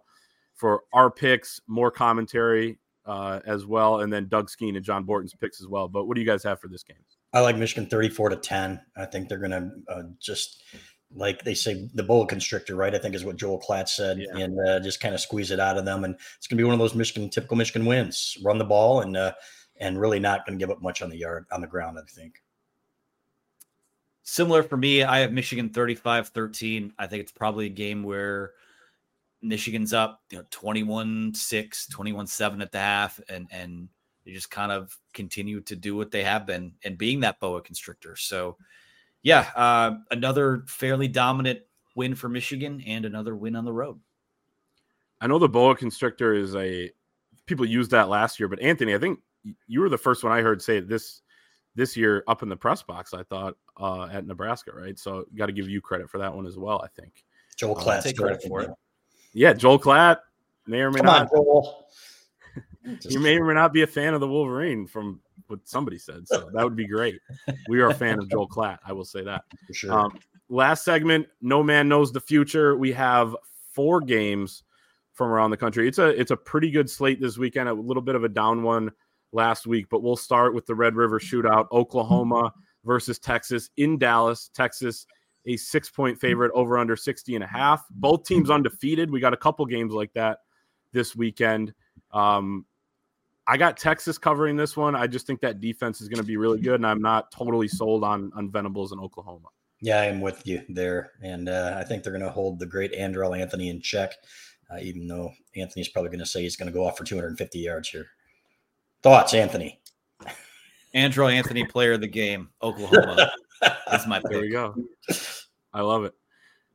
[0.55, 5.33] for our picks, more commentary uh, as well, and then Doug Skene and John Borton's
[5.33, 5.87] picks as well.
[5.87, 6.97] But what do you guys have for this game?
[7.33, 8.79] I like Michigan 34 to 10.
[8.95, 10.63] I think they're going to uh, just,
[11.15, 12.95] like they say, the boa constrictor, right?
[12.95, 14.43] I think is what Joel Klatt said, Yeah.
[14.43, 16.03] and uh, just kind of squeeze it out of them.
[16.03, 19.01] And it's going to be one of those Michigan, typical Michigan wins run the ball
[19.01, 19.33] and, uh,
[19.79, 22.03] and really not going to give up much on the yard, on the ground, I
[22.09, 22.41] think.
[24.23, 26.93] Similar for me, I have Michigan 35 13.
[26.97, 28.51] I think it's probably a game where
[29.41, 33.89] Michigan's up, you know, 21 6, 21 7 at the half, and, and
[34.23, 37.61] they just kind of continue to do what they have been and being that boa
[37.61, 38.15] constrictor.
[38.15, 38.57] So,
[39.23, 41.59] yeah, uh, another fairly dominant
[41.95, 43.99] win for Michigan and another win on the road.
[45.19, 46.89] I know the boa constrictor is a
[47.45, 49.19] people used that last year, but Anthony, I think
[49.67, 51.21] you were the first one I heard say this
[51.75, 53.13] this year up in the press box.
[53.13, 54.97] I thought uh, at Nebraska, right?
[54.97, 56.81] So got to give you credit for that one as well.
[56.83, 57.23] I think
[57.55, 58.71] Joel Uh, Klatt take credit for it.
[59.33, 60.17] Yeah, Joel Klatt
[60.67, 61.21] may or may Come not.
[61.21, 61.85] on, Joel.
[63.07, 66.27] You may or may not be a fan of the Wolverine from what somebody said.
[66.27, 67.19] So that would be great.
[67.67, 68.79] We are a fan of Joel Klatt.
[68.85, 69.43] I will say that.
[69.67, 69.91] for sure.
[69.93, 70.17] Um,
[70.49, 72.75] last segment, no man knows the future.
[72.75, 73.35] We have
[73.73, 74.63] four games
[75.13, 75.87] from around the country.
[75.87, 77.69] It's a it's a pretty good slate this weekend.
[77.69, 78.89] A little bit of a down one
[79.33, 82.53] last week, but we'll start with the Red River Shootout, Oklahoma
[82.85, 85.05] versus Texas in Dallas, Texas.
[85.47, 87.83] A six point favorite over under 60 and a half.
[87.89, 89.09] Both teams undefeated.
[89.09, 90.37] We got a couple games like that
[90.93, 91.73] this weekend.
[92.11, 92.65] Um,
[93.51, 94.95] I got Texas covering this one.
[94.95, 97.67] I just think that defense is going to be really good, and I'm not totally
[97.67, 99.49] sold on on Venables in Oklahoma.
[99.81, 102.93] Yeah, I'm with you there, and uh, I think they're going to hold the great
[102.93, 104.13] Andrel Anthony in check,
[104.71, 107.59] uh, even though Anthony's probably going to say he's going to go off for 250
[107.59, 108.05] yards here.
[109.03, 109.81] Thoughts, Anthony?
[110.95, 113.31] Andrel Anthony, player of the game, Oklahoma.
[113.59, 114.73] That's my There we go.
[115.73, 116.13] I love it.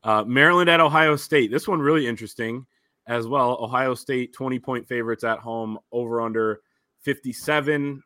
[0.05, 1.51] Uh, Maryland at Ohio State.
[1.51, 2.67] This one really interesting
[3.07, 3.57] as well.
[3.63, 6.61] Ohio State 20 point favorites at home, over under
[7.07, 8.03] 57.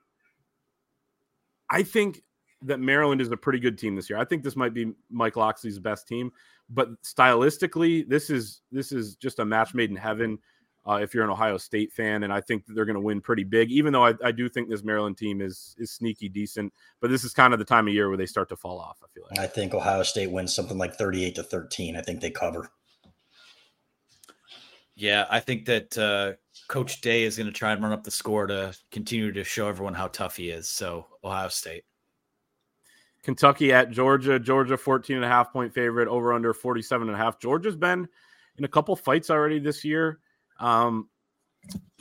[1.70, 2.22] I think
[2.62, 4.18] that Maryland is a pretty good team this year.
[4.18, 6.30] I think this might be Mike Locksley's best team,
[6.68, 10.38] but stylistically, this is this is just a match made in heaven.
[10.86, 13.22] Uh, if you're an Ohio State fan, and I think that they're going to win
[13.22, 16.70] pretty big, even though I, I do think this Maryland team is is sneaky decent.
[17.00, 18.98] But this is kind of the time of year where they start to fall off.
[19.02, 19.38] I feel like.
[19.38, 21.96] I think Ohio State wins something like 38 to 13.
[21.96, 22.70] I think they cover.
[24.94, 26.32] Yeah, I think that uh,
[26.70, 29.66] Coach Day is going to try and run up the score to continue to show
[29.68, 30.68] everyone how tough he is.
[30.68, 31.82] So Ohio State.
[33.24, 34.38] Kentucky at Georgia.
[34.38, 37.40] Georgia 14 and a half point favorite over under 47 and a half.
[37.40, 38.08] Georgia's been
[38.56, 40.20] in a couple fights already this year.
[40.60, 41.08] Um,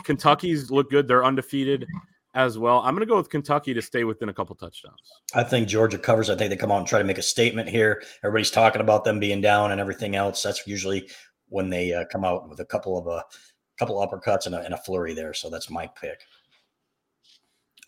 [0.03, 1.07] Kentucky's look good.
[1.07, 1.87] They're undefeated
[2.35, 2.77] as well.
[2.81, 5.01] I'm going to go with Kentucky to stay within a couple touchdowns.
[5.33, 6.29] I think Georgia covers.
[6.29, 8.03] I think they come out and try to make a statement here.
[8.23, 10.43] Everybody's talking about them being down and everything else.
[10.43, 11.09] That's usually
[11.47, 13.23] when they uh, come out with a couple of a
[13.79, 15.33] couple uppercuts and a, and a flurry there.
[15.33, 16.19] So that's my pick.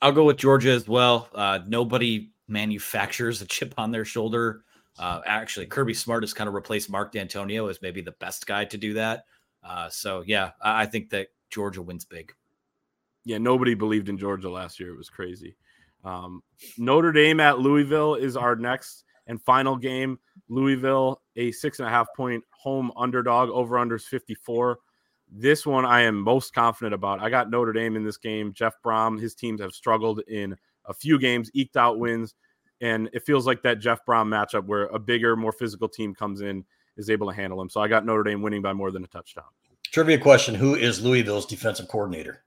[0.02, 1.30] I'll go with Georgia as well.
[1.36, 4.64] Uh, nobody manufactures a chip on their shoulder.
[4.98, 8.66] Uh, actually, Kirby Smart has kind of replaced Mark Dantonio as maybe the best guy
[8.66, 9.26] to do that.
[9.64, 12.34] Uh, so yeah, I, I think that Georgia wins big.
[13.26, 14.90] Yeah, nobody believed in Georgia last year.
[14.90, 15.56] It was crazy.
[16.04, 16.42] Um,
[16.78, 20.18] Notre Dame at Louisville is our next and final game.
[20.50, 24.80] Louisville, a six and a half point home underdog, over unders 54.
[25.32, 27.22] This one I am most confident about.
[27.22, 28.52] I got Notre Dame in this game.
[28.54, 32.36] Jeff Brohm, his teams have struggled in a few games, eked out wins.
[32.82, 36.42] And it feels like that Jeff Brohm matchup where a bigger, more physical team comes
[36.42, 36.66] in,
[36.98, 37.70] is able to handle him.
[37.70, 39.46] So I got Notre Dame winning by more than a touchdown.
[39.92, 42.44] Trivia question: Who is Louisville's defensive coordinator?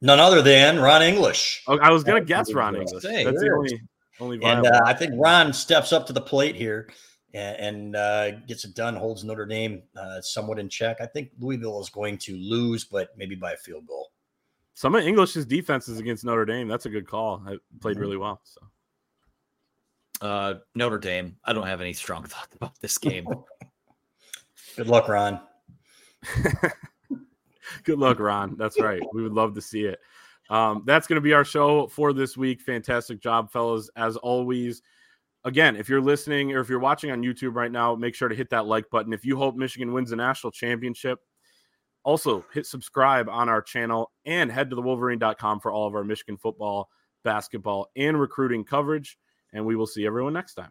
[0.00, 1.62] None other than Ron English.
[1.66, 2.76] Oh, I was gonna Oh, guess Ron.
[2.76, 3.02] English.
[3.02, 3.80] Say, That's the only
[4.20, 6.88] only And uh, I think Ron steps up to the plate here
[7.34, 10.98] and, and uh, gets it done, holds Notre Dame uh, somewhat in check.
[11.00, 14.12] I think Louisville is going to lose, but maybe by a field goal.
[14.72, 16.68] Some of English's defenses against Notre Dame.
[16.68, 17.42] That's a good call.
[17.46, 18.40] I played really well.
[18.44, 18.60] So
[20.20, 21.36] Uh, Notre Dame.
[21.44, 23.26] I don't have any strong thoughts about this game.
[24.76, 25.40] Good luck, Ron.
[27.84, 28.56] good luck, Ron.
[28.56, 29.00] That's right.
[29.12, 30.00] We would love to see it.
[30.50, 32.60] Um, that's going to be our show for this week.
[32.60, 34.82] Fantastic job, fellas, as always.
[35.46, 38.34] Again, if you're listening or if you're watching on YouTube right now, make sure to
[38.34, 39.12] hit that like button.
[39.12, 41.18] If you hope Michigan wins the national championship,
[42.02, 46.04] also hit subscribe on our channel and head to the wolverine.com for all of our
[46.04, 46.88] Michigan football,
[47.24, 49.18] basketball, and recruiting coverage.
[49.52, 50.70] And we will see everyone next time.